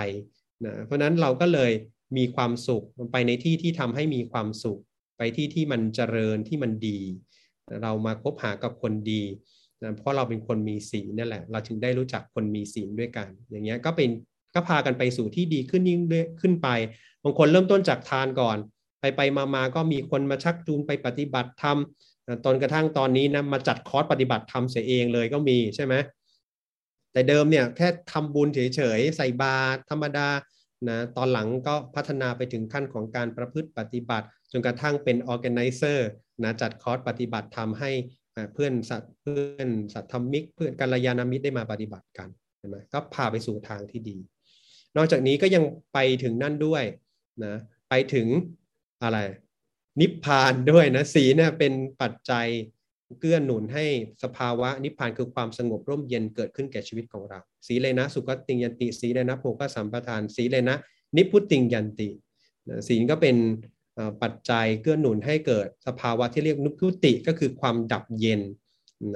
[0.65, 1.73] นะเพราะนั้นเราก็เลย
[2.17, 4.81] มีความสุขไปในที่ที่ทำให้มีความสุข
[5.19, 6.99] ไปที่ที่มันเจริญที่มันดี
[7.83, 9.23] เรามาคบหากับคนดี
[9.83, 14.11] นะเพราะเราเป็นคนมีศีลนี่นแหละ เราถึงได้รู้จักคนมีศีลด้วยกัน อย่างเงี้ยก็เป็น
[14.55, 16.01] ก็พากันไปสู่ที่ดีขึ้นยิ่ง
[16.41, 16.69] ขึ้นไป
[17.23, 18.57] บางคนเริ่มต้นจากทานก่อน
[19.01, 21.79] ไปไปมามาก็มีคนมาชักจูงไปปฏิบัติธรรม
[22.45, 25.95] ตอนกระทั่งตอนนี้นะมาจัดคอร์สปฏิบัติธรรมเสียเองเลยก็มีใช่ไหม
[27.13, 30.29] แต่เดิมเนี่ยแค่ทำบุญเฉยๆใส่บาตรธรรมดา
[30.89, 36.09] นะตอนหลังก็พัฒนาไปถึงขั้นของการประพฤติปฏิบัติ จนกระทั่งเป็น organizer
[36.43, 37.91] นะจัดคอร์สปฏิบัติทำให้
[38.55, 44.19] เพื่อนสัตว์เพื่อนสัตธรรมิก เพื่อนกัลยาณมิตรได้มาปฏิบัติกันเห็นไหมก็พาไปสู่ทางที่ดี
[44.97, 46.85] นอกจากนี้ก็ยังไปถึงนั่นด้วย
[47.45, 47.55] นะ
[47.89, 48.27] ไปถึง
[49.03, 49.19] อะไร
[50.01, 51.73] นิพพานด้วยนะสีเนี่ยเป็น
[52.03, 52.47] ปัจจัย
[53.21, 53.85] เกื้อหนุนให้
[54.23, 60.77] สภาวะนิพพานคือความสงบร่มเย็นเกิดขึ้นแก่ชีวิตของเรา สีเลยนะสุขติงยันติ สีเลยนะโภคสัมปทาน สีเลยนะ
[61.17, 62.09] นิพุติงยันติ
[62.89, 63.37] สีก็เป็น
[64.23, 68.41] ปัจจัยเกื้อหนุนให้เกิดสภาวะที่เรียกนุพุติก็คือความดับเย็น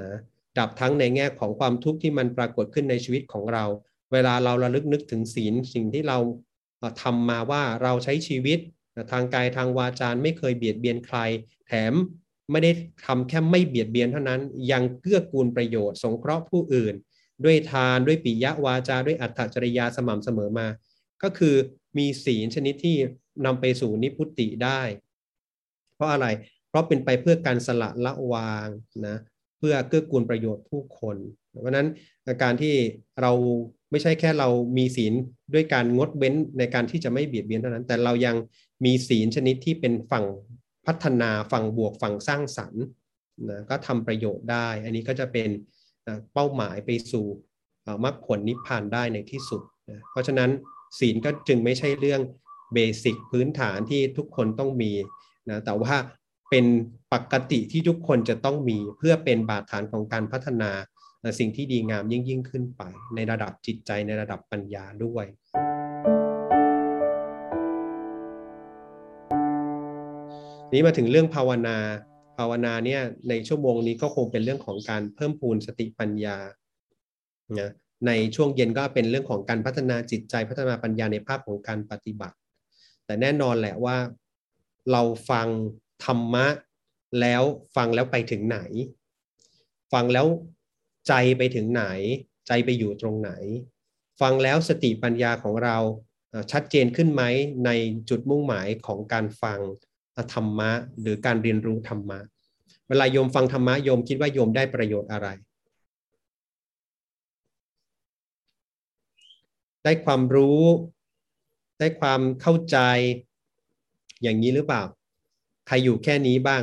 [0.03, 0.15] นะ
[0.59, 3.65] ดับทั้งในแง่ของความทุกข์ที่มันปรากฏขึ้นในชีวิตของเรา
[4.13, 6.19] เวลาเราระลึกนึกถึงศีลสิ่งที่เรา
[7.03, 8.59] ทำมาว่าเราใช้ชีวิต
[9.13, 11.19] ทางกายทางวาจาไม่เคยเบียดเบียนใคร
[11.67, 11.95] แถม
[12.51, 12.71] ไม่ได้
[13.07, 14.41] ทำแค่ไม่เบียดเบียนเท่านั้น
[14.73, 16.95] ยังเกื้อกูลประโยชน์ สงเคราะห์ผู้อื่น
[17.45, 20.67] ด้วยทานด้วยปิยวาจาด้วยอัตถจริยาสม่ำเสมอมา
[21.23, 21.55] ก็คือ
[21.99, 22.97] มีศีลชนิดที่
[23.47, 24.81] นำไปสู่นิพุติได้
[25.95, 26.27] เพราะอะไร
[26.69, 28.69] เพราะเป็นไปเพื่อการสละละวาง
[29.09, 29.17] นะ
[29.59, 31.17] เพื่อเกื้อกูลประโยชน์ผู้คน
[31.63, 31.89] เพราะนั้น
[32.43, 32.75] การที่
[33.21, 33.33] เรา
[33.95, 35.13] ไม่ใช่แค่เรามีศีล
[35.55, 38.37] ด้วยการงดเว้นในการที่จะไม่เบียดเบียนเท่านั้น แต่เรายัง
[38.85, 40.25] มีศีลชนิดที่เป็นฝั่ง
[40.87, 42.85] พัฒนาฝั่งบวกฝั่งสร้างสรรค์
[43.51, 45.49] นะก็ทำประโยชน์ได้ อันนี้ก็จะเป็น
[46.33, 47.27] เป้าหมายไปสู่
[48.05, 50.51] มรรคผลนิพพานได้ในที่สุดนะเพราะฉะนั้น
[50.99, 52.21] ศีลก็จึงไม่ใช่เรื่อง
[52.75, 54.93] เบสิกพื้นฐานที่ทุกคนต้องมี
[55.51, 55.95] นะแต่ว่า
[56.51, 56.65] เป็น
[57.13, 60.71] ปกติที่ทุกคนจะต้องมีเพื่อเป็นบาดฐานของการพัฒนา
[61.39, 62.83] สิ่งที่ดีงามยิ่งยิ่งขึ้นไป
[63.15, 65.27] ในระดับจิตใจในระดับปัญญาด้วย
[70.73, 71.77] นี้มาถึงเรื่องภาวนา
[72.39, 76.37] ภาวนาเนี่ยในชั่วโมงนี้ก็คงเป็นเรื่องของการเพิ่มพูนสติปัญญา
[77.61, 77.71] นะ
[78.07, 82.37] ในช่วงเย็นก็เป็นเรื่องของการพัฒนาจิตใจพัฒนาปัญญาในภาพของการปฏิบัติ
[83.07, 83.97] แต่แน่นอนแหละว่า
[84.93, 85.49] เราฟัง
[86.05, 86.47] ธรรมะ
[87.21, 87.43] แล้ว
[87.77, 88.59] ฟังแล้วไปถึงไหน
[89.93, 90.27] ฟังแล้ว
[91.09, 91.85] ใจไปถึงไหน
[92.49, 93.31] ใจไปอยู่ตรงไหน
[94.21, 95.77] ฟังแล้วสติปัญญาของเรา
[96.53, 97.23] ชัดเจนขึ้นไหม
[97.65, 97.71] ใน
[98.11, 99.61] จุดมุ่งหมายของการฟัง
[100.35, 102.19] ธรรมะ หรือการเรียนรู้ธรรมะ
[102.89, 105.29] เวลาโยมฟังธรรมะโยมคิดว่าโยมได้ประโยชน์อะไร
[109.85, 110.63] ได้ความรู้
[111.79, 112.79] ได้ความเข้าใจ
[114.23, 114.83] อย่างนี้หรือเปล่า
[115.67, 116.63] ใครอยู่แค่นี้บ้าง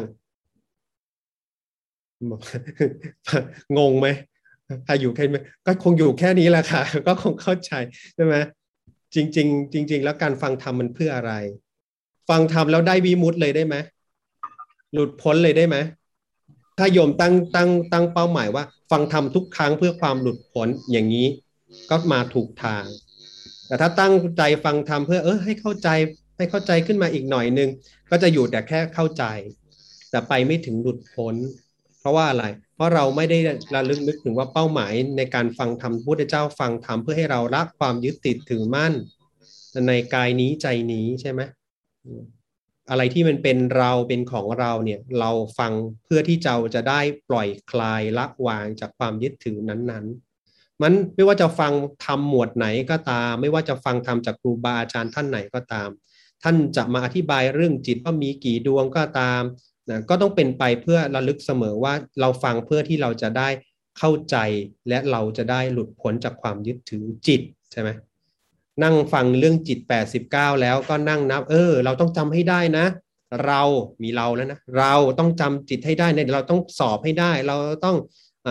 [3.78, 4.08] งงไหม
[4.88, 5.26] ถ้าอยู่แค่
[5.66, 7.72] ก็คงอยู่แค่นี้แหละค่ะ ก็คงเข้าใจ
[8.16, 8.36] ใช่ไหม
[9.16, 11.34] จริงๆจริง ๆ แล้วการฟังธรรมมันเพื่ออะไร
[12.30, 13.76] ฟังธรรมแล้วได้วิมุตเลยได้ไหม
[14.94, 15.78] หลุดพ้นเลยได้ไหม
[16.78, 21.28] ถ้าโยมตั้งตั้งตั้งเป้าหมายว่า ฟังธรรมทุกครั้งเพื่อความหลุดพ้นอย่างนี้
[21.90, 22.84] ก็มาถูกทาง
[23.68, 25.90] แต่ถ้าตั้งใจฟังธรรมเพื่อเออให้เข้าใจ
[26.38, 27.70] ให้เข้าใจขึ้นมาอีกหน่อยนึง
[28.10, 29.24] ก็จะอยู่แต่แค่เข้าใจ
[30.10, 31.36] แต่ไปไม่ถึงหลุดพ้น
[32.02, 33.38] เพราะว่าอะไร เพราะเราไม่ได้
[33.76, 38.94] ระลึกนึกถึงว่าเป้าหมายในการฟังธรรมพุทธเจ้าฟังธรรมเพื่อให้เราละความยึดติดถือมั่น
[39.88, 41.42] ในกายนี้ใจนี้ใช่ไหม
[42.90, 45.72] อะไรที่มันเป็นเราเป็นของเราเนี่ยเราฟัง
[46.04, 51.74] เพื่อที่เราจะได้ปล่อยคลายละวางจากความยึดถือนั้นๆ มันไม่ว่าจะฟัง
[52.06, 55.90] ทำหมวดไหนก็ตาม ไม่ว่าจะฟังทำจากครูบาอาจารย์ท่านไหนก็ตาม
[56.44, 59.42] ท่านจะมาอธิบายเรื่องจิตว่ามีกี่ดวงก็ตาม
[59.92, 63.50] นะก็ต้องเป็นไปเพื่อระลึกเสมอว่าเราฟังเพื่อที่เราจะได้
[63.98, 64.38] เข้าใจ
[64.90, 67.90] และเราจะได้หลุดพ้นจากความยึดถือจิตใช่ไหม
[68.84, 69.80] นั่งฟังเรื่องจิต
[70.26, 72.86] 89 แล้วก็นั่งนับ เออ เราต้องจำให้ได้นะ
[73.46, 73.62] เรา
[74.04, 77.98] มีเราแล้วนะเราต้องจำจิตให้ได้เนี่ยเราต้องสอบให้ได้ เราต้อง
[78.46, 78.48] อ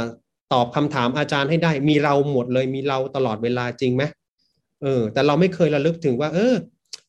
[0.53, 4.03] ตอบคำถามอาจารย์ให้ได้ มีเราหมดเลยมีเราตลอดเวลาจริงไหม
[4.83, 6.55] เออ แต่เราไม่เคยระลึกถึงว่า เออ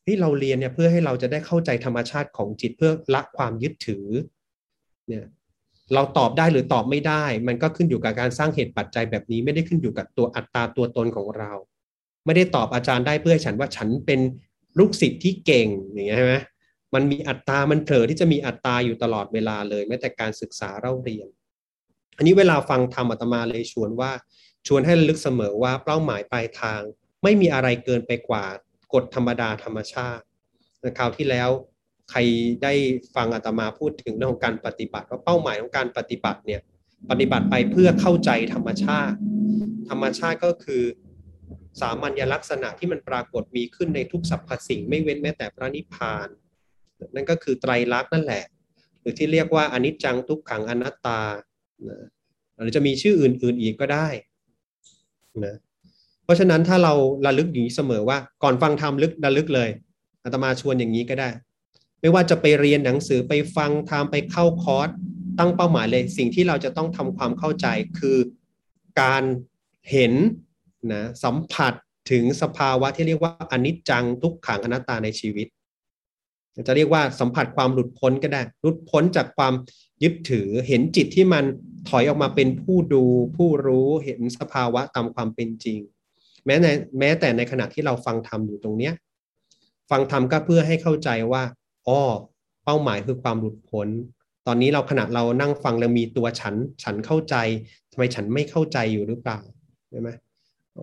[0.05, 4.05] ที่เราเรียนเนี่ยเพื่อให้เราจะได้เข้าใจธรรมชาติของจิตเพื่อละความยึดถือ
[5.07, 5.25] เนี่ย
[5.93, 11.51] เราตอบได้หรือตอบไม่ได้ มันก็ขึ้นอยู่กับการสร้างเหตุปัจจัยแบบนี้ ไม่ได้ขึ้นอยู่กับตัวอัตตาตัวตนของเรา
[12.25, 14.19] ไม่ได้ตอบอาจารย์ได้เพื่อฉันว่าฉันเป็น
[14.79, 16.35] ลูกศิษย์ที่เก่งอย่างเงี้ยใช่ไหม
[16.93, 21.27] มันมีอัตตา มันเผลอที่จะมีอัตตาอยู่ตลอดเวลาเลย แม้แต่การศึกษาเล่าเรียน
[22.17, 24.11] อันนี้เวลาฟังธรรมอาตมาเลยชวนว่า
[24.67, 26.81] ชวนให้ลึกเสมอว่าเป้าหมายปลายทาง
[27.23, 28.45] ไม่มีอะไรเกินไปกว่า
[28.93, 30.23] กฎธรรมดาธรรมชาติ
[30.97, 31.49] คราวที่แล้ว
[32.11, 32.19] ใคร
[32.63, 32.73] ได้
[33.15, 36.61] ฟังอาตมาพูดถึงเรื่องของการปฏิบัติว่าเป้าหมายของการปฏิบัติเนี่ย
[37.09, 39.17] ปฏิบัติไปเพื่อเข้าใจธรรมชาติ
[39.89, 40.83] ธรรมชาติก็คือ
[41.81, 46.27] สามัญลักษณะที่มันปรากฏมีขึ้นในทุกสรรพสิ่ง ไม่เว้นแม้แต่พระนิพพาน
[47.15, 48.45] นั่นก็คือไตรลักษณ์นั่นแหละ
[48.99, 51.21] หรือที่เรียกว่าอนิจจังทุกขังอนัตตา
[52.57, 54.07] หรือจะมีชื่ออื่น ๆอีกก็ได้
[55.45, 55.55] นะ
[56.31, 56.93] ราะฉะนั้นถ้าเรา
[57.25, 59.69] ระลึกอย่างนี้เสมอว่า ก่อนฟังธรรมลึกระลึกเลย
[60.23, 61.29] อาตมาชวนอย่างนี้ก็ได้
[62.01, 64.89] ไม่ว่าจะไปเรียนหนังสือไปฟังธรรมไปเข้าคอร์ส
[65.39, 67.67] ตั้งเป้าหมายเลย สิ่งที่เราจะต้องทำความเข้าใจ
[67.99, 68.17] คือ
[69.01, 69.23] การ
[69.91, 70.13] เห็น
[70.93, 71.73] นะสัมผัส
[72.11, 75.47] ถึงสภาวะที่เรียกว่าอนิจจังทุกขังอนัตตาในชีวิต
[76.67, 79.53] จะเรียกว่าสัมผัสความหลุดพ้นก็ได้ หลุดพ้นจากความ
[80.03, 81.43] ยึดถือเห็นจิตที่มัน
[81.89, 83.03] ถอยออกมาเป็นผู้ดู
[83.35, 85.79] ผู้รู้เห็นสภาวะตามความเป็นจริง
[86.45, 86.67] แม้ใน
[86.99, 88.93] แม้แต่ในขณะที่เราฟังธรรมอยู่ตรงเนี้ย
[89.91, 91.43] ฟังธรรมก็เพื่อให้เข้าใจว่า
[91.87, 92.01] อ้อ
[92.65, 93.87] เป้าหมายคือความหลุดพ้น
[94.47, 97.35] ตอนนี้เราขณะเรานั่งฟังแล้วมีตัวฉัน ฉันเข้าใจ
[97.91, 99.39] ทำไมฉันไม่เข้าใจอยู่หรือเปล่า
[99.89, 100.09] ใช่ไหม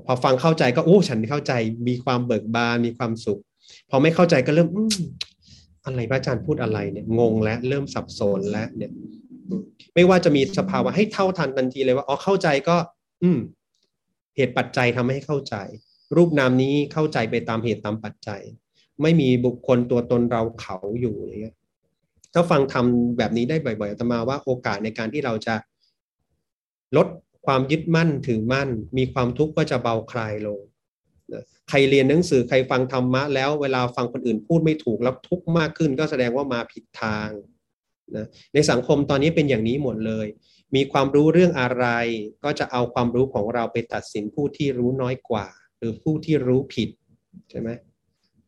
[0.07, 1.53] พอฟังเข้าใจก็โอ้ฉันเข้าใจ
[1.89, 3.41] มีความเบิกบานมีความสุข
[3.91, 4.79] พอไม่เข้าใจก็เริ่มอ
[5.85, 8.91] อะไรพระอาจารย์พูดอะไรเนี่ยงงและเริ่มสับสนแล้วเนี่ย
[9.95, 12.77] ไม่ว่าจะมีสภาวะให้เท่าทันทันทีเลยว่าอ๋อเข้าใจก็
[13.23, 13.39] อืม
[14.39, 15.57] เหตุปัจจัยทำให้เข้าใจ
[16.17, 18.43] รูปนามนี้เข้าใจไปตามเหตุตามปัจจัย
[19.03, 21.57] ไม่มีบุคคลตัวตนเราเขาอยู่อะไรเงี้ย
[22.35, 25.55] ถ้าฟังทำแบบนี้ได้บ่อยๆอาตมาว่าโอกาสในการที่เราจะ
[26.97, 27.07] ลด
[27.47, 30.61] ความยึดมั่นถือมั่น มีความทุกข์ก็จะเบาคลายลง
[31.69, 37.29] ใครเรียนหนังสือใครฟังธรรมะแล้วเวลาฟังคนอื่นพูดไม่ถูกแล้วทุกข์มากขึ้น ก็แสดงว่ามาผิดทาง
[38.17, 40.27] นะในสังคมตอนนี้เป็นอย่างนี้หมดเลย
[40.75, 41.87] มีความรู้เรื่องอะไร
[42.45, 45.47] ก็จะเอาความรู้ของเราไปตัดสินผู้ที่รู้น้อยกว่า
[45.79, 46.89] หรือผู้ที่รู้ผิด
[47.51, 47.69] ใช่ไหม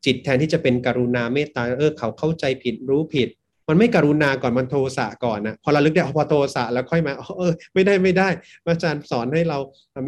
[0.05, 3.29] จิตแทนที่จะเป็นกรุณาเมตตาเออเขาเข้าใจผิดรู้ผิด
[3.69, 8.29] มันไม่กรุณาก่อนมันโทสะก่อนนะพอเราลึกได้พอโทสะแล้วค่อยมาเออไม่ได้ไม่ได้
[8.65, 9.59] อาจารย์สอนให้เรา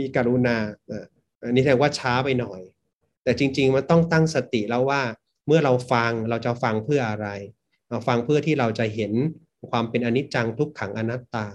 [0.01, 0.57] มีกรุณา
[1.45, 2.61] อันนี้แสดงว่าช้าไปหน่อย
[3.25, 5.03] แต่จริง ๆ มันต้องตั้งสติแล้วว่า
[5.47, 7.29] เมื่อเราฟังเราจะฟังเพื่ออะไร
[7.91, 9.13] เราฟังเพื่อที่เราจะเห็น
[9.71, 11.47] ความเป็นอนิจจังทุกขังอนัตตา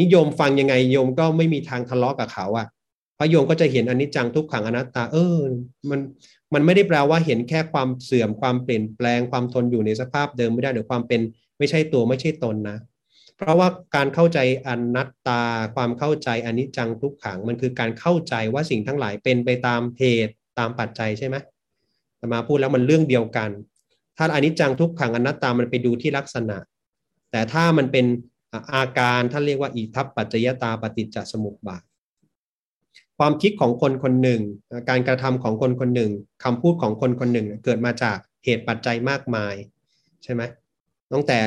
[0.00, 2.66] นิยมฟังยังไงโยมก็ไม่มีทางทะเลาะกับเขาอะ
[3.18, 5.38] พระโยมก็จะเห็นอนิจจังทุกขังอนัตตา เออ
[5.90, 6.00] มัน
[6.54, 11.20] มันไม่ได้แปลว่าเห็นแค่ความเสื่อมความเปลี่ยนแปลงความทนอยู่ในสภาพเดิมไม่ได้หรือความเป็น
[11.58, 12.78] ไม่ใช่ตัวไม่ใช่ตนนะ
[13.36, 15.42] เพราะว่าการเข้าใจอนัตตา
[15.74, 21.36] ความเข้าใจอนิจจังทุกขัง มันคือการเข้าใจว่าสิ่งทั้งหลายเป็นไปตามเหตุตามปัจจัยใช่ไหม
[22.32, 23.50] มาพูดแล้วมันเรื่องเดียวกัน
[24.16, 26.56] ถ้าอนิจจังทุกขังอนัตตามันไปดูที่ลักษณะ
[27.30, 28.06] แต่ถ้ามันเป็น
[28.74, 31.82] อาการท่านเรียกว่าอิทัปปัจจยตาปฏิจจสมุปบาท
[33.18, 34.40] ความคิดของคนคนหนึ่ง
[34.88, 36.12] การกระทำของคนคนหนึ่ง
[36.44, 39.54] คำพูดของคนคนหนึ่งเกิดมาจากเหตุปัจจัยมากมาย
[40.22, 40.42] ใช่ไหม
[41.12, 41.38] ตั้งแต่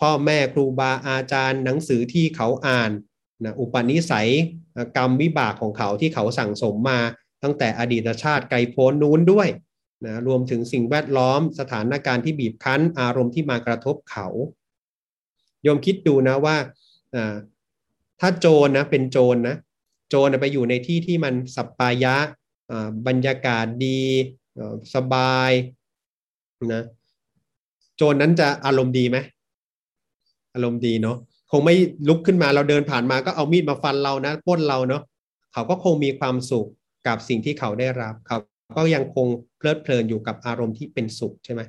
[0.00, 2.90] พ่อแม่ครูบาอาจารย์หนังสือที่เขาอ่าน
[3.44, 4.30] นะอุปนิสัย
[4.96, 7.00] กรรมวิบากของเขาที่เขาสั่งสมมา
[7.42, 9.48] ตั้งแต่อดีตชาติไกลโพ้นนู้นด้วย
[10.06, 14.26] นะรวมถึงสิ่งแวดล้อมสถานการณ์ที่บีบคั้น อารมณ์ที่มากระทบเขา
[15.62, 16.56] โยมคิดดูนะว่า
[18.20, 19.56] ถ้าโจรนะเป็นโจรนะ
[20.08, 22.14] โจรไปอยู่ในที่ที่มันสัปปายะ
[23.06, 24.00] บรรยากาศดี
[24.94, 25.50] สบาย
[26.74, 26.84] นะ
[27.96, 29.18] โจรนั้นจะอารมณ์ดีไหม
[30.54, 31.16] อารมณ์ดีเนาะ
[31.50, 31.76] คงไม่
[32.08, 35.02] ลุกขึ้นมาเราเดินผ่านมาก็เอามีดมาฟันเรานะป้นเราเนาะ
[35.52, 36.68] เขาก็คงมีความสุข
[37.06, 38.38] กับสิ่งที่เขาได้รับเขา
[38.76, 39.26] ก็ยังคง
[39.58, 41.60] เพลิดเพลินอยู่กับอารมณ์ที่เป็นสุขใช่ไหม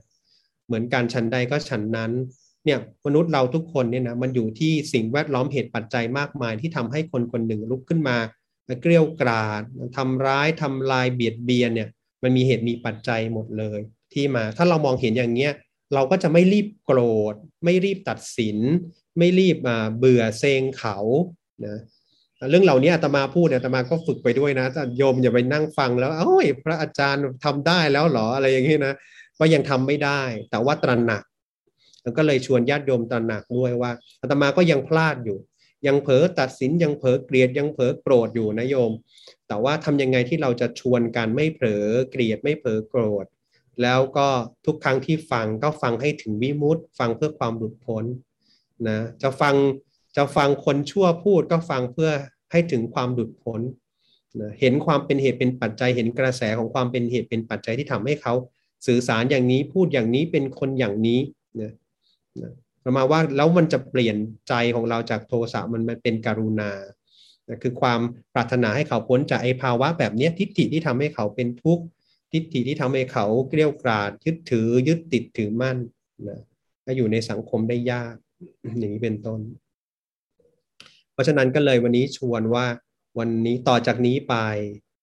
[0.66, 2.12] เหมือนการฉันใดก็ฉันนั้น
[2.68, 8.18] เนี่ยมนุษย์เราทุกคนเนี่ยนะมันอยู่ที่สิ่งแวดล้อมเหตุปัจจัยมากมายที่ทำให้คนคนหนึ่งลุกขึ้นมา
[8.82, 9.62] เกลี้ยวกราด
[9.98, 11.90] ทำร้ายทำลายเบียดเบียนเนี่ย
[12.24, 13.80] มันมีเหตุมีปัจจัยหมดเลย
[14.14, 15.54] ที่มาถ้าเรามองเห็นอย่างเงี้ย
[15.94, 17.00] เราก็จะไม่รีบโกร
[17.34, 18.58] ธ ไม่รีบตัดสิน
[19.18, 19.58] ไม่รีบ
[19.98, 20.98] เบื่อเซงเขา
[21.66, 21.78] นะ
[22.50, 24.66] เรื่องเหล่านี้อาตมาพูดเนี่ยอาตมาก็ฝึกไปด้วยนะ
[24.98, 28.94] โยมอย่าไปนั่งฟังแล้วเอ้ยพระอาจารย์ทำได้แล้วหรออะไรอย่างนี้นะ
[29.40, 31.24] ก็ยังทำไม่ได้ แต่ว่าตระหนัก
[32.08, 33.92] แล้วก็เลยชวนญาติโยมตระหนักด้วยว่า
[34.22, 35.38] อาตมาก็ยังพลาดอยู่
[35.88, 38.92] ยังเผลอตัดสินยังเผลอเกลียดยังเผลอโกรธอยู่นะโยม
[39.48, 43.26] แต่ว่าทำยังไงที่เราจะชวนกันไม่เผลอเกลียดไม่เผลอโกรธ
[43.82, 44.28] แล้วก็
[44.66, 48.04] ทุกครั้งที่ฟังก็ฟังให้ถึงวิมุตต์ฟังเพื่อความหลุดพ้น
[48.88, 49.56] นะจะฟัง
[50.18, 52.12] จะฟังคนชั่วพูดก็ฟังเพื่อ
[52.52, 53.62] ให้ถึงความหลุดพ้น
[54.42, 58.34] นะเห็นความเป็นเหตุเป็นปัจจัย เห็นกระแสของความเป็นเหตุเป็นปัจจัยที่ทำให้เขา
[58.88, 61.20] สื่อสารอย่างนี้พูดอย่างนี้เป็นคนอย่างนี้
[61.62, 61.72] นะ
[62.44, 62.54] นะ
[62.86, 66.72] ประมาณว่าแล้วมันจะเปลี่ยนใจของเราจากโทสะมันมันเป็นกรุณา
[67.50, 68.00] นะคือความ
[68.34, 71.84] ปรารถนาให้เขาพ้นจากไอ้ภาวะแบบนี้ทิฏฐิที่ทำให้เขาเป็นทุกข์
[72.32, 75.78] ทิฏฐิที่ทำให้เขาเกลี้ยกล่อมยึดถือยึดติดถือมั่น
[76.28, 76.40] นะ
[76.86, 78.16] ก็อยู่ในสังคมได้ยาก
[78.80, 79.40] อย่างนี้เป็นต้น
[81.14, 82.66] เพราะฉะนั้นก็เลยวันนี้ชวนว่า
[83.20, 84.36] วันนี้ต่อจากนี้ไป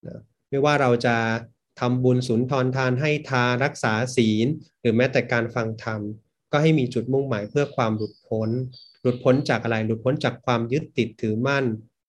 [0.07, 0.19] นะ
[0.51, 1.17] ไม่ว่าเราจะ
[1.81, 4.47] ทำบุญสุนทรทานให้ทารักษาศีล
[4.81, 6.01] หรือแม้แต่การฟังธรรม
[6.57, 8.49] ก็ให้มีจุดมุ่งหมายเพื่อความหลุดพ้น
[9.03, 11.65] หลุดพ้นจากอะไรหลุดพ้นจากความยึดติดถือมั่น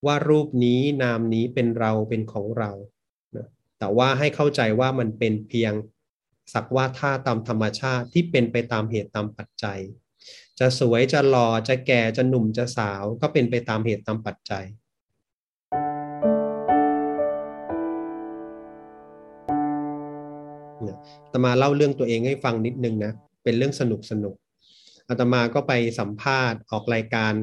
[0.06, 2.72] ว่ารูปนี้นามนี้เป็นเราเป็นของเรา
[3.80, 5.74] แต่ว่าให้เข้าใจว่ามันเป็นเพียง
[6.54, 9.80] สักว่าท่าตามธรรมชาติที่เป็นไปตามเหตุตามปัจจัย
[10.60, 14.66] จะสวยจะหล่อจะแก่จะหนุ่มจะสาว ก็เป็นไปตามเหตุตามปัจจัย
[20.80, 23.14] อาตมาเล่าเรื่องตัวเองให้ฟังนิดนึงนะ
[23.46, 24.36] เป็นเรื่องสนุกสนุก
[25.10, 27.34] อาตมาก็ไปสัมภาษณ์ออกรายการ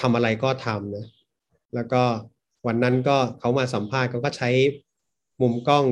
[0.00, 1.06] ทำอะไรก็ทำนะ
[1.74, 2.02] แล้วก็
[2.66, 4.50] วันนั้นก็เขามาสัมภาษณ์เขาก็ใช้
[5.40, 5.84] มุมกล้อง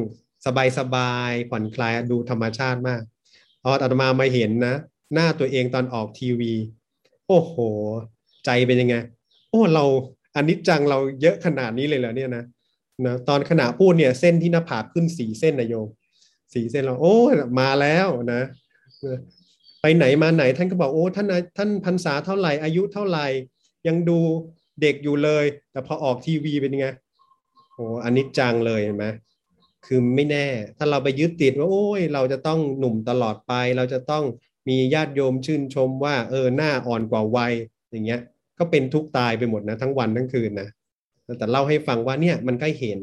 [0.79, 3.03] สบายๆผ่อนคลายดูธรรมชาติมาก
[3.63, 4.75] พออาตมามาเห็นนะ
[5.15, 6.53] หน้าตัวเองตอนออกทีวี
[7.29, 7.57] โอ้โห
[8.45, 8.97] ใจเป็นยังไง
[9.51, 9.85] โอ้เรา
[10.37, 12.45] อันนี้จังเราเยอะขนาดนี้เลยเหรอเนี่ยนะ
[13.07, 15.89] นะตอนขณะพูดเนี่ยเส้นที่หน้าผากขึ้นสีเส้นนะโยม
[16.55, 17.17] สีเส้นเราโอ้
[17.61, 18.43] มาแล้วนะ
[19.83, 23.27] ไปไหนมาไหนท่านก็บอกโอ้ท่านท่านพรรษาเท่าไหร่อายุเท่าไหร่
[23.87, 24.19] ยังดู
[24.83, 26.87] เด็กอยู่เลย แต่พอออกทีวีเป็นไง
[27.75, 29.07] โอ้อันนี้จังเลยเห็นไหม
[29.87, 30.47] คือไม่แน่
[30.79, 34.25] ถ้าเราไปยึดติดว่าโอ้ย เราจะต้องหนุ่มตลอดไป เราจะต้อง
[34.69, 37.53] มีญาติโยมชื่นชมว่า เออหน้าอ่อนกว่าวัย
[37.91, 38.21] อย่างเงี้ย
[38.59, 40.69] ก็เป็นทุกตายไปหมดนะทั้งวันทั้งคืนนะ
[41.39, 43.01] แต่เล่าให้ฟังว่าเนี่ยมันก็เห็น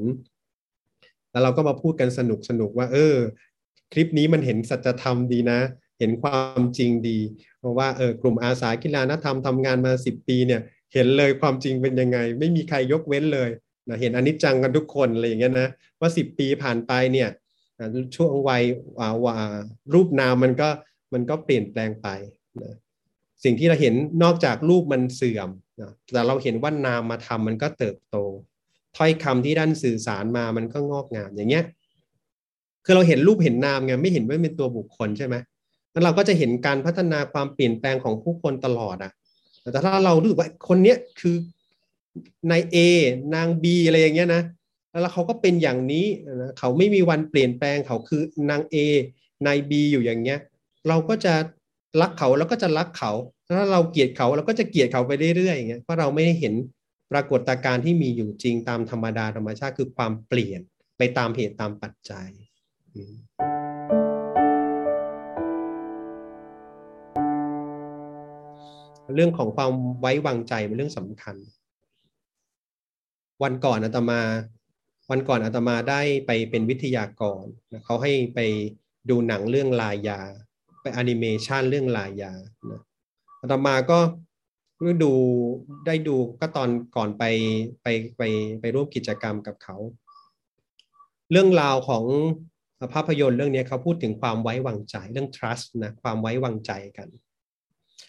[1.31, 3.15] แล้วเราก็มาพูดกันสนุกสนุกว่า เออ
[3.91, 5.59] คลิปนี้มันเห็นสัจธรรมดีนะ
[5.99, 7.19] เห็นความจริงดี
[7.59, 10.61] เพราะว่าเออกลุ่มอาสากีฬานธรรมทำงานมาสิบปีเนี่ย
[10.93, 13.49] เห็นเลยความจริงเป็นยังไง ไม่มีใครยกเว้นเลย
[13.89, 17.29] นะเห็นอนิจจังกันทุกคนอะไรอย่างเงี้ยนะว่าสิบปีผ่านไปเนี่ย
[18.15, 18.63] ช่วงวัย
[19.23, 19.35] ว่า
[19.93, 20.69] รูปนามมันก็
[21.13, 22.07] มันก็เปลี่ยนแปลงไป
[22.63, 22.75] นะ
[23.43, 25.49] สิ่งที่เราเห็นนอกจากรูปมันเสื่อม
[25.81, 28.15] นะแต่เราเห็นว่านามมาทำมันก็เติบโต
[28.97, 31.65] ถ้อยคำที่ด้านสื่อสารมามันก็งอกงามอย่างเงี้ย
[32.85, 35.35] คือเราเห็นรูปเห็นนามไงไม่เห็นว่าเป็นตัวบุคคลใช่ไหม
[35.99, 39.11] แล้วเราก็จะเห็นการพัฒนาความเปลี่ยนแปลงของผู้คนตลอดอะ
[39.61, 41.35] แต่ถ้าเรารู้ว่าคนเนี้ยคือ
[42.51, 42.77] นายเอ
[43.35, 44.43] นางบีอะไรอย่างเงี้ยนะ
[45.01, 46.05] แล้วเขาก็เป็นอย่างนี้
[46.41, 48.75] นะเขาไม่มีวันเปลี่ยนแปลงเขาคือนางเอ
[49.45, 50.39] นายบีอยู่อย่างเงี้ย
[50.87, 51.33] เราก็จะ
[52.01, 53.11] รักเขาแล้วก็จะรักเขา
[53.47, 56.53] ถ้าเราเกลียดเขาเราก็จะเกลียดเขาไปเรื่อยๆอย่างเงี้ยเพราะเราไม่ได้เห็น
[57.11, 60.61] ปรากฏการณ์ที่มีอยู่จริงตามธรรมดาธรรมชาติคือความเปลี่ยน
[60.97, 62.29] ไปตามเหตุตามปัจจัย
[69.15, 71.35] เรื่องของความไว้วางใจเป็นเรื่องสำคัญ
[73.43, 74.21] วันก่อนอาตมา
[75.11, 77.43] วันก่อนอาตมาได้ไปเป็นวิทยากร
[77.85, 78.39] เขาให้ไป
[79.09, 80.19] ดูหนังเรื่องลายา
[80.81, 82.31] ไปแอนิเมชันเรื่องลายา
[82.71, 82.81] นะ
[83.41, 83.99] อาตมาก็
[85.03, 85.13] ดู
[85.85, 87.23] ได้ดูก็ตอนก่อนไป
[87.83, 88.21] ไปไป
[88.61, 89.77] ไปร่วมกิจกรรมกับเขา
[91.31, 92.05] เรื่องราวของ
[92.93, 97.07] ภาพยนตร์เรื่องนี้เขาพูดถึงความไว้วางใจเรื่อง trust นะความไว้วางใจกัน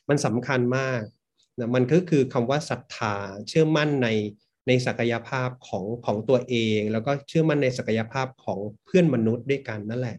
[0.09, 1.00] มันสำคัญมาก
[1.59, 3.14] นะมันก็คือคำว่าศรัทธา
[3.48, 4.09] เชื่อมั่นใน
[4.68, 10.16] ในศักยภาพของของตัวเอง แล้วก็เชื่อมั่นในศักยภาพของเพื่อนมนุษย์ด้วยกันนั่นแหละ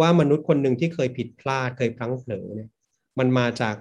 [0.00, 2.70] ว่ามนุษย์คนหนึ่งที่เคยผิดพลาดเคยพลั้งเผลอเนี่ย
[3.18, 3.74] มันมาจาก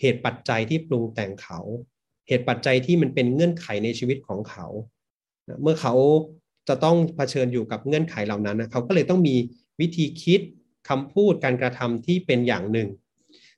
[0.00, 1.60] เหตุปัจจัยที่ปรุงแต่งเขา
[2.28, 4.66] เหตุปัจจัยที่มันเป็นเงื่อนไขในชีวิตของเขา
[5.62, 5.94] เมื่อเขา
[6.68, 9.36] จะต้องเผชิญอยู่กับเงื่อนไขเหล่านั้นนะเขาก็เลยต้องมี
[9.80, 10.40] วิธีคิด
[10.88, 12.88] คำพูดการกระทำที่เป็นอย่างหนึ่ง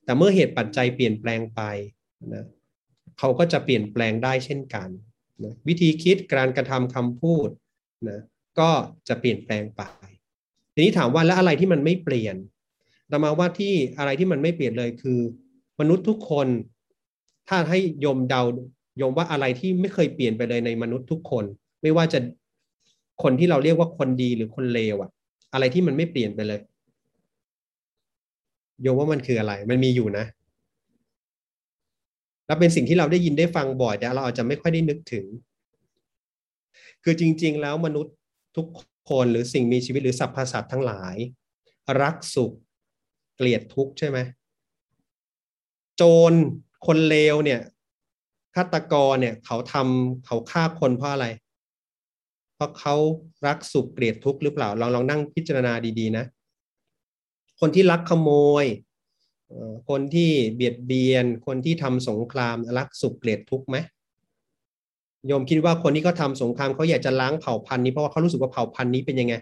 [0.07, 1.61] แต่เมื่อเหตุปัจจัยเปลี่ยนแปลงไป
[2.33, 2.45] นะ
[3.19, 4.89] เขาก็จะเปลี่ยนแปลงได้เช่นกัน
[5.43, 7.49] นะวิธีคิดการกระทำคำพูด
[8.09, 8.19] นะ
[8.59, 8.69] ก็
[9.07, 9.81] จะเปลี่ยนแปลงไป
[10.73, 12.35] ทีนี้ถามว่าแล้วอะไรที่มันไม่เปลี่ยน
[13.07, 15.19] แต่มาว่าที่อะไรที่มันไม่เปลี่ยนเลยคือ
[15.79, 16.47] มนุษย์ทุกคน
[17.49, 18.41] ถ้าให้ยมเดา
[19.01, 21.43] ยมว่าอะไรที่ไม่เคยเปลี่ยนไปเลยในมนุษย์ทุกคน
[21.81, 22.19] ไม่ว่าจะ
[23.23, 25.09] คนที่เราเรียกว่าคนดีหรือคนเลวอะ
[25.53, 26.59] อะไรที่มันไม่เปลี่ยนไปเลย
[28.81, 30.25] โยมว่ามันคืออะไร มันมีอยู่นะ
[32.47, 35.25] แล้วเป็นสิ่งที่เราได้ยินได้ฟังบ่อยแต่เราอาจจะไม่ค่อยได้นึกถึง
[37.03, 38.15] คือจริง ๆ แล้วมนุษย์
[38.57, 38.67] ทุก
[39.09, 41.15] คนหรือสิ่งมีชีวิตหรือสรรพสัตว์ทั้งหลาย
[42.01, 42.53] รักสุข
[43.35, 44.17] เกลียดทุกข์ใช่ไหม
[45.95, 46.33] โจร
[46.85, 47.61] คนเลวเนี่ย
[48.55, 51.27] ฆาตกรเนี่ย เขาทำเขาฆ่าคนเพราะอะไร
[52.55, 52.95] เพราะเขา
[53.47, 56.25] รักสุขเกลียดทุกข์หรือเปล่าลองลองนั่งพิจารณาดีๆนะ
[57.59, 58.29] คนที่ลักขโม
[58.63, 58.65] ย
[59.89, 63.77] คนที่เบียดเบียน คนที่ทำสงครามรักสุขเกลียดทุกข์ไหม
[65.27, 69.35] โยมคิดว่าคนที่เขาทาสงครามเขาอยากจะล้างเผ่าพันธุ์นี้เพราะว่าเขารู้สึกว่าเผ่าพันธุ์นี้เป็นยังไง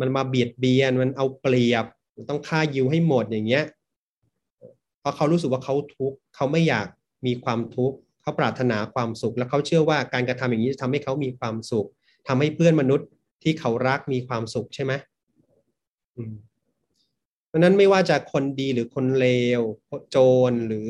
[0.00, 1.84] มันมาเบียดเบียนมันเอาเปรียบ
[2.30, 3.64] ต้องฆ่ายิวให้หมดอย่างเงี้ย
[5.00, 6.86] เพราะเขารู้สึกว่าเขาทุกข์เขาไม่อยาก
[7.26, 11.88] มีความทุกข์เขาปรารถนาความสุข แล้วเขาเชื่อว่าการกระทำอย่างนี้จะทำให้เขามีความสุข
[12.28, 13.08] ทำให้เพื่อนมนุษย์
[13.42, 14.92] ที่เขารักมีความสุขใช่ไหม
[17.56, 19.60] ราะนั้นไม่ว่าจะคนดีหรือคนเลว
[20.10, 20.16] โจ
[20.50, 20.88] รหรือ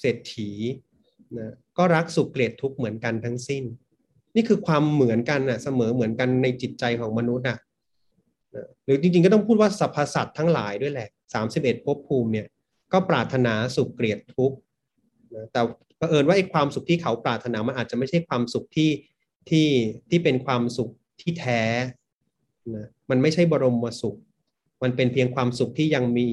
[0.00, 0.50] เศรษฐี
[1.38, 3.64] นะก็รักสุขเกลียดทุกข์เหมือนกันทั้งสิ้น
[4.34, 7.58] นี่คือความเหมือนกันนะเสมอเหมือนกันในจิตใจของมนุษย์อะ
[8.84, 12.46] หรือจริงๆก็ต้องพูดว่าสรรพสัตว์ทั้งหลายด้วยแหละสามสิบเอ็ดภพภูมิเนี่ย
[12.92, 14.56] ก็ปรารถนาสุขเกลียดทุกข์
[15.52, 15.60] แต่
[15.96, 18.90] เผอิญว่าไอ้ความสุขที่เขาปรารถนามันอาจจะไม่ใช่ความสุขที่
[19.48, 19.68] ที่
[20.10, 21.62] ที่เป็นความสุขที่แท้
[22.76, 24.16] นะมันไม่ใช่บรมสุข
[24.84, 26.28] มันเป็นเพียงความสุขที่ยังมี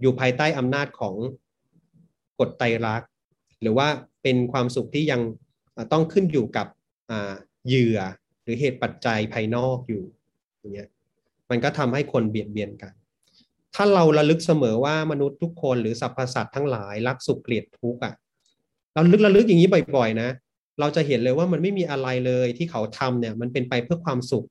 [0.00, 1.14] อยู่ภายใต้อำนาจของ
[2.40, 3.10] กฎไตรลักษณ์
[3.62, 3.88] หรือว่า
[4.22, 5.20] เป็นความสุขที่ยัง
[5.92, 6.66] ต้องขึ้นอยู่กับ
[7.66, 7.98] เหยื่อ
[8.42, 10.02] หรือเหตุปัจจัยภายนอกอยู่
[10.58, 10.88] อย่างเงี้ย
[11.50, 12.92] มันก็ทำให้คนเบียดเบียนกัน
[13.74, 18.14] ถ้าเราระลึกเสมอว่ามนุษย์ทุกคนหรือสรรพสัตว์ทั้งหลายรักสุขเกลียดทุกข์อะ
[18.94, 20.28] เราลึกระลึกอย่างนี้บ่อย ๆ นะ
[20.80, 24.46] เราจะเห็นเลยว่ามันไม่มีอะไรเลยที่เขาทำเนี่ย มันเป็นไปเพื่อความสุข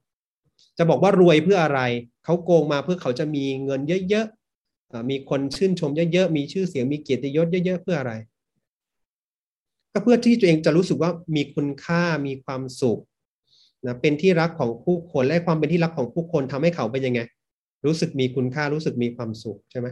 [0.79, 1.81] จะบอกว่ารวยเพื่ออะไร
[2.25, 8.13] เขาโกงมาเพื่อเขาจะมีเงินเยอะๆมีคนชื่นชมเยอะๆมีชื่อเสียงมีเกียรติยศเยอะๆเพื่ออะไร
[9.93, 12.99] ก็เพื่อที่ตัวเองจะรู้สึกว่ามีคุณค่ามีความสุข
[13.85, 17.21] นะเป็นที่รักของผู้คนและความเป็นที่รักของผู้คนทำให้เขาเป็นยังไง
[17.85, 19.87] รู้สึกมีคุณค่ารู้สึกมีความสุขใช่ไหม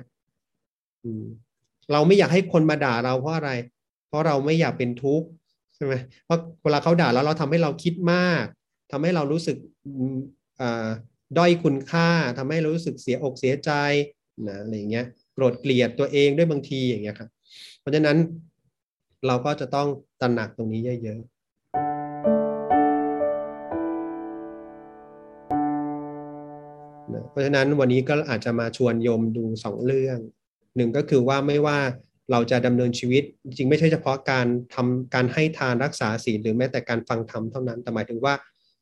[1.92, 3.52] เราไม่อยากให้คนมาด่าเราเพราะอะไร
[4.08, 5.28] เพราะเราไม่อยากเป็นทุกข์
[5.76, 5.94] ใช่ไหม
[6.26, 8.46] เพราะเวลาเขาด่าแล้วเราทำให้เราคิดมาก
[8.92, 9.58] ทำให้เรารู้สึก
[11.38, 13.72] ด้อยคุณค่าทำให้เรารู้สึกเสียอกเสียใจ
[14.48, 17.30] นะอะไรเงี้ยโกรธเกลียดตัวเองด้วยบางทีอย่างเงี้ยครับ
[17.80, 18.18] เพราะฉะนั้น
[19.28, 19.88] เราก็จะต้อง
[20.22, 21.38] ตระหนักตรงนี้เยอะๆ
[27.14, 30.20] นะเพราะฉะนั้นวันนี้ก็อาจจะมาชวนโยมดูสองเรื่อง
[30.76, 31.80] หนึ่งก็คือว่าไม่ว่า
[32.32, 38.34] เราจะดำเนินชีวิต จริงไม่ใช่เฉพาะการทำการให้ทานรักษาศีลหรือแม้แต่การฟังธรรมเท่านั้นแต่หมายถึงว่า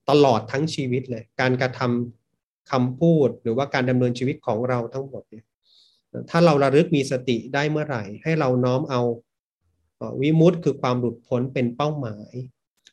[0.10, 5.46] ตลอดทั้งชีวิตเลย การกระทำคำพูดหรือว่าการดำเนินชีวิตของเราทั้งหมดเนี่ย
[6.30, 9.02] ถ้าเราระลึกมีสติได้เมื่อไหร่ ให้เราน้อมเอา
[10.22, 12.32] วิมุตต์คือความหลุดพ้นเป็นเป้าหมาย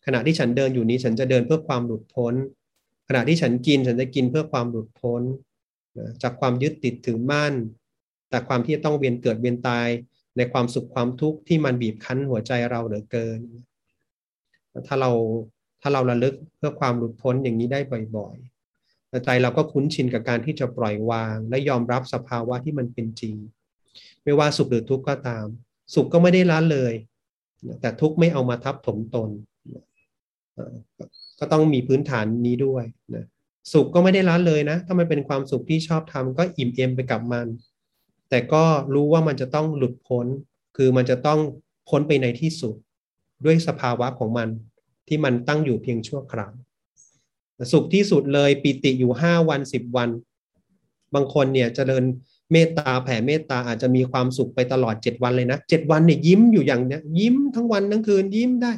[0.07, 2.35] ขณะที่ฉันเดินอยู่นี้ฉันจะเดินเพื่อความหลุดพ้น
[3.09, 5.23] ขณะที่ฉันกินฉันจะกินเพื่อความหลุดพ้น
[6.23, 7.55] จากความยึดติดถือมั่น
[8.31, 9.89] แต่ความที่ต้องเวียนเกิดเวียนตาย
[10.37, 13.41] ในความสุขความทุกข์ที่มันบีบคั้นหัวใจเราเหลือเกิน
[14.87, 15.11] ถ้าเรา
[15.83, 17.81] ถ้าเราระลึกเพื่อความหลุดพ้นอย่างนี้ได้
[18.17, 23.35] บ่อยๆใจเราก็คุ้นชินกับการที่จะปล่อยวาง และยอมรับสภาวะที่มันเป็นจริง
[24.23, 25.47] ไม่ว่าสุขหรือทุกข์ก็ตาม
[25.95, 26.95] สุขก็ไม่ได้ละเลย
[27.81, 29.31] แต่ทุกข์ไม่เอามาทับถมตน
[31.39, 33.25] ก็ต้องมีพื้นฐานนี้ด้วยนะ
[33.73, 37.47] สุขก็ไม่ได้ละเลยนะ ถ้ามันเป็นความสุขที่ชอบทำก็อิ่มเอมไปกับมัน
[38.31, 38.65] แต่ก็
[38.95, 40.27] รู้ว่ามันจะต้องหลุดพ้น
[40.77, 41.41] คือมันจะต้อง
[41.89, 42.75] พ้นไปในที่สุด
[43.45, 44.49] ด้วยสภาวะของมัน
[45.13, 46.53] ที่มันตั้งอยู่เพียงชั่วคราว
[47.73, 50.09] สุขที่สุดเลยปิติอยู่ห้าวันสิบวัน
[51.15, 52.05] บางคนเนี่ยจเจริญ
[52.53, 58.73] เมตตาแผ่เมตตาอาจจะมีความสุขไปตลอดเจ็ดวันเลยนะเจ็ดวันเนี่ยยิ้มอยู่อย่างเนี้ยยิ้มทั้งวันทั้งคืนยิ้มได้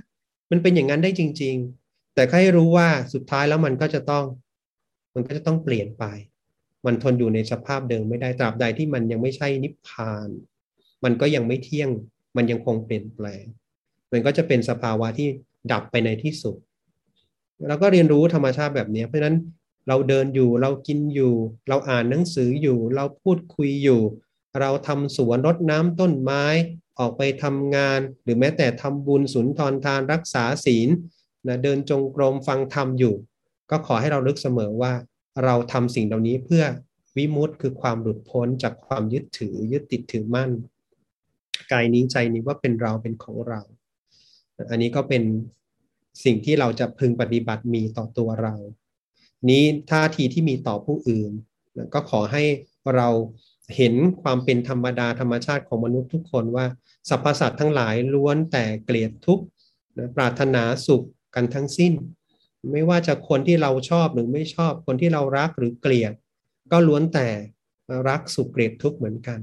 [0.50, 1.54] มันเป็นอย่างนั้นได้จริง
[1.86, 4.24] ๆ แต่ให้รู้ว่าสุดท้ายแล้วมันก็จะต้อง
[5.14, 6.04] มันก็จะต้องเปลี่ยนไป
[6.86, 10.28] มันทนอยู่ในสภาพเดิมไม่ได้ตราบใดที่มันยังไม่ใช่นิพพาน
[11.04, 11.90] มันก็ยังไม่เที่ยง
[12.36, 13.44] มันยังคงเปลี่ยนแปลง
[14.12, 15.28] มันก็จะเป็นสภาวะที่
[15.72, 16.56] ดับไปในที่สุด
[17.68, 19.36] เราก็เรียนรู้ธรรมชาติแบบนี้เพราะฉะนั้น
[19.88, 21.34] เราเดินอยู่เรากินอยู่
[21.68, 24.00] เราอ่านหนังสืออยู่ เราพูดคุยอยู่
[24.60, 26.44] เราทำสวนรดน้ำต้นไม้
[26.98, 30.88] ออกไปทำงาน หรือแม้แต่ทำบุญสุนทรทานรักษาศีล
[31.46, 33.14] นะเดินจงกรมฟังธรรมอยู่
[33.70, 34.92] ก็ขอให้เราลึกเสมอว่า
[35.44, 36.64] เราทำสิ่งเหล่านี้เพื่อ
[37.16, 40.50] วิมุตต์คือความหลุดพ้นจากความยึดถือยึดติดถือมั่น
[41.72, 43.60] กายนี้ใจนี้ว่าเป็นเราเป็นของเรา
[44.70, 45.22] อันนี้ก็เป็น
[46.24, 48.54] สิ่งที่เราจะพึงปฏิบัติมีต่อตัวเรา
[49.50, 51.30] นี้ท่าทีที่มีต่อผู้อื่น
[51.94, 52.44] ก็ขอให้
[52.96, 53.08] เรา
[53.76, 56.66] เห็นความเป็นธรรมดาธรรมชาติของมนุษย์ทุกคนว่า
[57.08, 59.44] สรรพสัตว์ทั้งหลายล้วนแต่เกลียดทุกข์
[60.16, 61.02] ปรารถนาสุข
[61.34, 61.92] กันทั้งสิ้น
[62.72, 66.12] ไม่ว่าจะคนที่เราชอบหรือไม่ชอบคนที่เรารักหรือเกลียด
[66.72, 67.28] ก็ล้วนแต่
[68.08, 69.38] รักสุขเกลียดทุกข์เหมือนกัน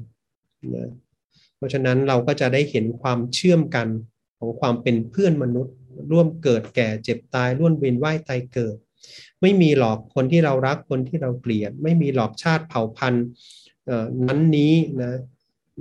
[0.75, 0.89] นะ
[1.57, 3.87] เพราะฉะนั้นเราก็จะได้เห็นความเชื่อมกัน
[4.41, 5.75] ของความเป็นเพื่อนมนุษย์
[6.11, 8.77] ร่วมเกิดแก่เจ็บตายร่วมเวียนว่ายตายเกิด
[9.41, 13.25] ไม่มีหลอกคนที่เรารักคนที่เราเกลียด ไม่มีหลอกชาติเผ่าพันธุ์
[14.27, 15.13] นั้นนี้นะ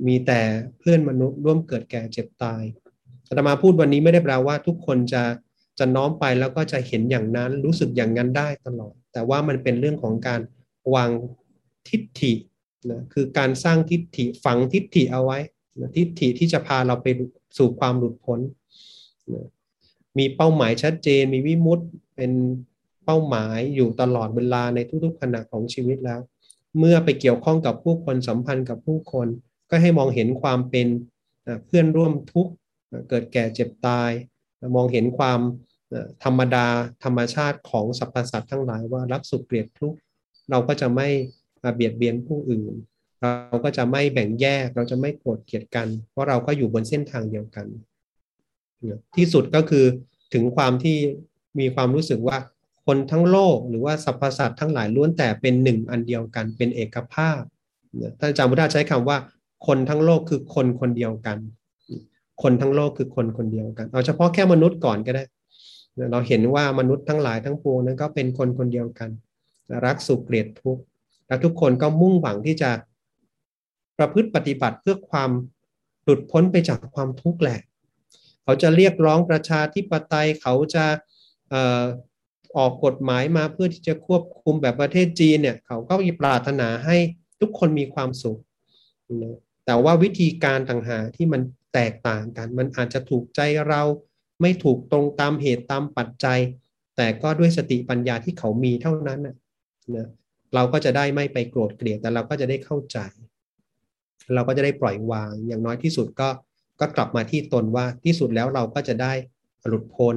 [0.06, 0.40] มีแต่
[0.78, 2.62] เพื่อนมนุษย์ ร่วมเกิดแก่เจ็บตาย
[3.28, 5.22] อาตมาพูดวันนี้ไม่ได้แปลว่าทุกคนจะ
[5.78, 10.40] จะน้อมไปแล้วก็จะเห็นอย่างนั้นรู้สึกอย่างนั้นได้ตลอด แต่ว่ามันเป็นเรื่องของการ
[10.94, 11.11] วาง
[11.88, 12.32] ทิฏฐิ
[12.90, 15.38] นะคือการสร้างทิฏฐิฝังทิฏฐิเอาไว้
[15.97, 17.07] ทิฏฐิที่จะพาเราไป
[17.59, 18.41] สู่ความหลุดพ้น
[19.35, 19.49] นะ
[20.18, 21.81] มีเป้าหมายชัดเจน มีวิมุต
[22.16, 22.33] เป็น
[23.05, 26.21] เป้าหมายอยู่ตลอดเวลาในทุกๆขณะของชีวิตแล้ว
[26.79, 29.27] เมื่อไปเกี่ยวข้องกับผู้คนสัมพันธ์กับผู้คน
[29.71, 30.89] ก็ให้มองเห็นความเป็น
[31.66, 32.53] เพื่อนร่วมทุกข์
[33.09, 34.11] เกิดแก่เจ็บตาย
[34.77, 35.41] มองเห็นความ
[36.25, 36.66] ธรรมดา
[37.05, 39.99] ธรรมชาติของสรรพสัตว์ทั้งหลายว่ารักสุขเกลียดทุกข์
[40.51, 41.09] เราก็จะไม่
[41.75, 42.75] เบียดเบียนผู้อื่น
[43.21, 47.66] เราก็จะไม่แบ่งแยก เราจะไม่โกรธเกลียดกัน เพราะเราก็อยู่บนเส้นทางเดียวกัน
[49.16, 49.85] ที่สุดก็คือ
[50.35, 50.97] ถึงความที่
[51.59, 52.39] มีความรู้สึกว่า
[52.87, 57.41] คนทั้งโลกหรือว่าสรรพสัตว์ทั้งหลายล้วนแต่เป็นหนึ่งอันเดียวกันเป็นเอกภาพ
[58.18, 59.18] ท่านอาจารย์พุทธาใช้คำว่า
[59.66, 61.39] คนทั้งโลกคือคนคนเดียวกัน
[62.43, 65.25] คนทั้งโลกคือคนคนเดียวกัน เอาเฉพาะแค่มนุษย์ก่อนก็ได้
[66.12, 69.11] เราเห็นว่ามนุษย์ทั้งหลายทั้งปวงนั้นก็เป็นคนคนเดียวกัน
[69.87, 70.83] รักสุขเกลียดทุกข์
[71.27, 72.71] และทุกคนก็มุ่งหวังที่จะ
[74.01, 75.30] ประพฤติปฏิบัติเพื่อความ
[76.05, 77.61] หลุดพ้นไปจากความทุกข์แหละ
[78.42, 80.84] เขาจะเรียกร้องประชาธิปไตยเขาจะ
[82.57, 86.96] ออกกฎหมายมาเพื่อที่จะควบคุมแบบประเทศจีนเนี่ย เขาก็ปรารถนาให้
[87.40, 88.40] ทุกคนมีความสุข
[89.66, 91.42] แต่ว่าวิธีการต่างหากที่มัน
[91.74, 93.82] แตกต่างกัน มันอาจจะถูกใจเรา
[94.40, 96.38] ไม่ถูกตรงตามเหตุตามปัจจัย
[96.96, 100.07] แต่ก็ด้วยสติปัญญาที่เขามีเท่านั้นนะ
[100.55, 102.98] เราก็จะได้ไม่ไปโกรธเกลียดแต่เราก็จะได้เข้าใจ
[104.35, 106.28] เราก็จะได้ปล่อยวาง อย่างน้อยที่สุดก็
[106.81, 109.12] ก็กลับมาที่ตนว่าที่สุดแล้วเราก็จะได้
[109.66, 110.16] หลุดพ้น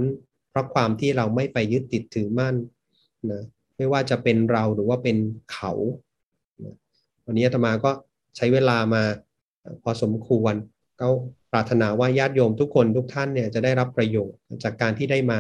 [0.50, 2.56] เพราะความที่เราไม่ไปยึดติดถือมั่น
[3.32, 3.44] นะ
[3.78, 5.18] ไม่ว่าจะเป็นเราหรือว่าเป็น
[5.52, 5.72] เขา
[7.26, 7.92] วันนี้อาตมาก็
[8.36, 9.04] ใช้เวลามา
[9.84, 10.54] พอสมควร
[11.02, 11.08] ก็
[11.52, 15.40] ปรารถนาว่าญาติโยมทุกคนทุกท่านเนี่ยจะได้รับประโยชน์จากการที่ได้มา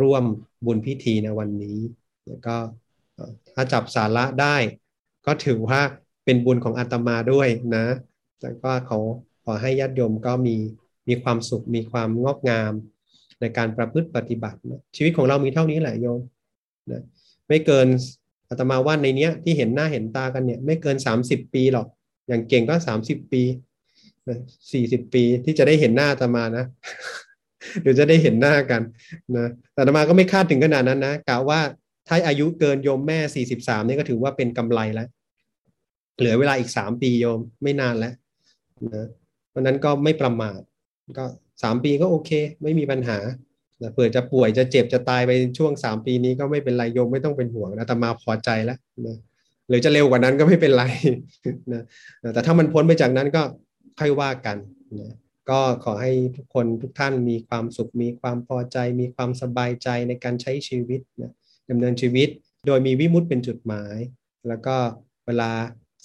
[0.00, 0.24] ร่วม
[0.66, 1.78] บุญพิธีในวันนี้
[2.26, 2.56] แล้วก็
[3.54, 4.56] ถ้าจับสาระได้
[5.26, 5.80] ก็ถือว่า
[6.24, 7.86] เป็นบุญของอาตมาด้วยนะ
[8.42, 8.98] แล้วก็เขา
[9.44, 10.56] ขอให้ญาติโยมก็มี
[11.08, 12.72] มีความสุขมีความงอกงาม
[13.40, 16.20] ในการประพฤติปฏิบัตินะชีวิตของเรามีเท่านี้แหละโยม
[16.90, 17.02] นะ
[17.48, 17.86] ไม่เกิน
[18.48, 21.86] อาตมาว่าในเนี้ยที่เห็นหน้าเห็นตากันเนี่ยไม่เกินสามสิบปีหรอก
[22.28, 23.42] อย่างเก่งก็สามสิบปี
[24.72, 26.64] สี่สิบปีที่จะได้เห็นหน้าอาตมานะ
[27.82, 28.82] เดี๋ยวจะได้เห็นหน้ากัน
[29.36, 31.60] นะแต่อาตมาก็ไม่คาดถึงขนาดนั้นนะกล่าวว่า
[32.08, 35.08] ถ้าอายุเกินโยมแม่สี่สิบสามนี่ก็ถือว่าเป็นกำไรแล้ว
[36.18, 38.14] เหลือเวลาอีกสามปีโยมไม่นานแล้ว
[38.94, 39.06] นะ
[39.50, 40.60] เพราะนั้นก็ไม่ประมาท
[41.18, 41.24] ก็
[41.62, 42.30] สามปีก็โอเค
[42.62, 43.18] ไม่มีปัญหา
[43.92, 49.16] เผื่อจะป่วยจะเจ็บจะตายไปช่วงสามปีนี้ก็ไม่เป็นไรโยมไม่ต้องเป็นห่วงนะแต่มาพอใจแล้วนะ
[49.68, 50.84] หรือจะเร็วกว่านั้นก็ไม่เป็นไร
[51.72, 51.82] นะ
[52.34, 53.42] แต่ถ้ามันพ้นไปจากนั้นก็
[53.98, 54.56] ค่อยว่ากัน
[55.00, 55.14] นะ
[55.50, 61.32] ก็ขอให้ทุกคนทุกท่านมีความสุขมีความพอใจ มีความสบายใจในการใช้ชีวิตนะ
[61.70, 62.28] ดำเนินชีวิต
[62.66, 63.96] โดยมีวิมุตเป็นจุดหมาย
[64.48, 64.76] แล้วก็
[65.26, 65.50] เวลา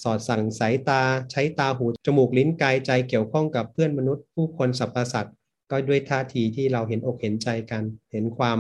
[0.03, 5.35] สอดสั่งสายตา ใช้ตาหู จมูกลิ้นกายใจเกี่ยวข้องกับเพื่อนมนุษย์ ผู้คนสรรพสัตว์
[5.71, 8.59] ก็ด้วยท่าทีที่เราเห็นอกเห็นใจกัน เห็นความ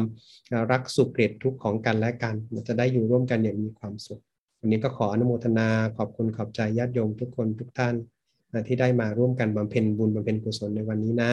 [0.71, 4.21] รักสุขเกลียดทุกข์ของกันและกันมันจะได้อยู่ร่วมกันอย่างมีความสุข
[4.59, 7.95] วันนี้ก็ขออนุโมทนาขอบคุณขอบใจญาติโยมทุกคนทุกท่าน
[8.67, 11.31] ที่ได้มาร่วมกันบำเพ็ญบุญบำเพ็ญกุศลในวันนี้นะ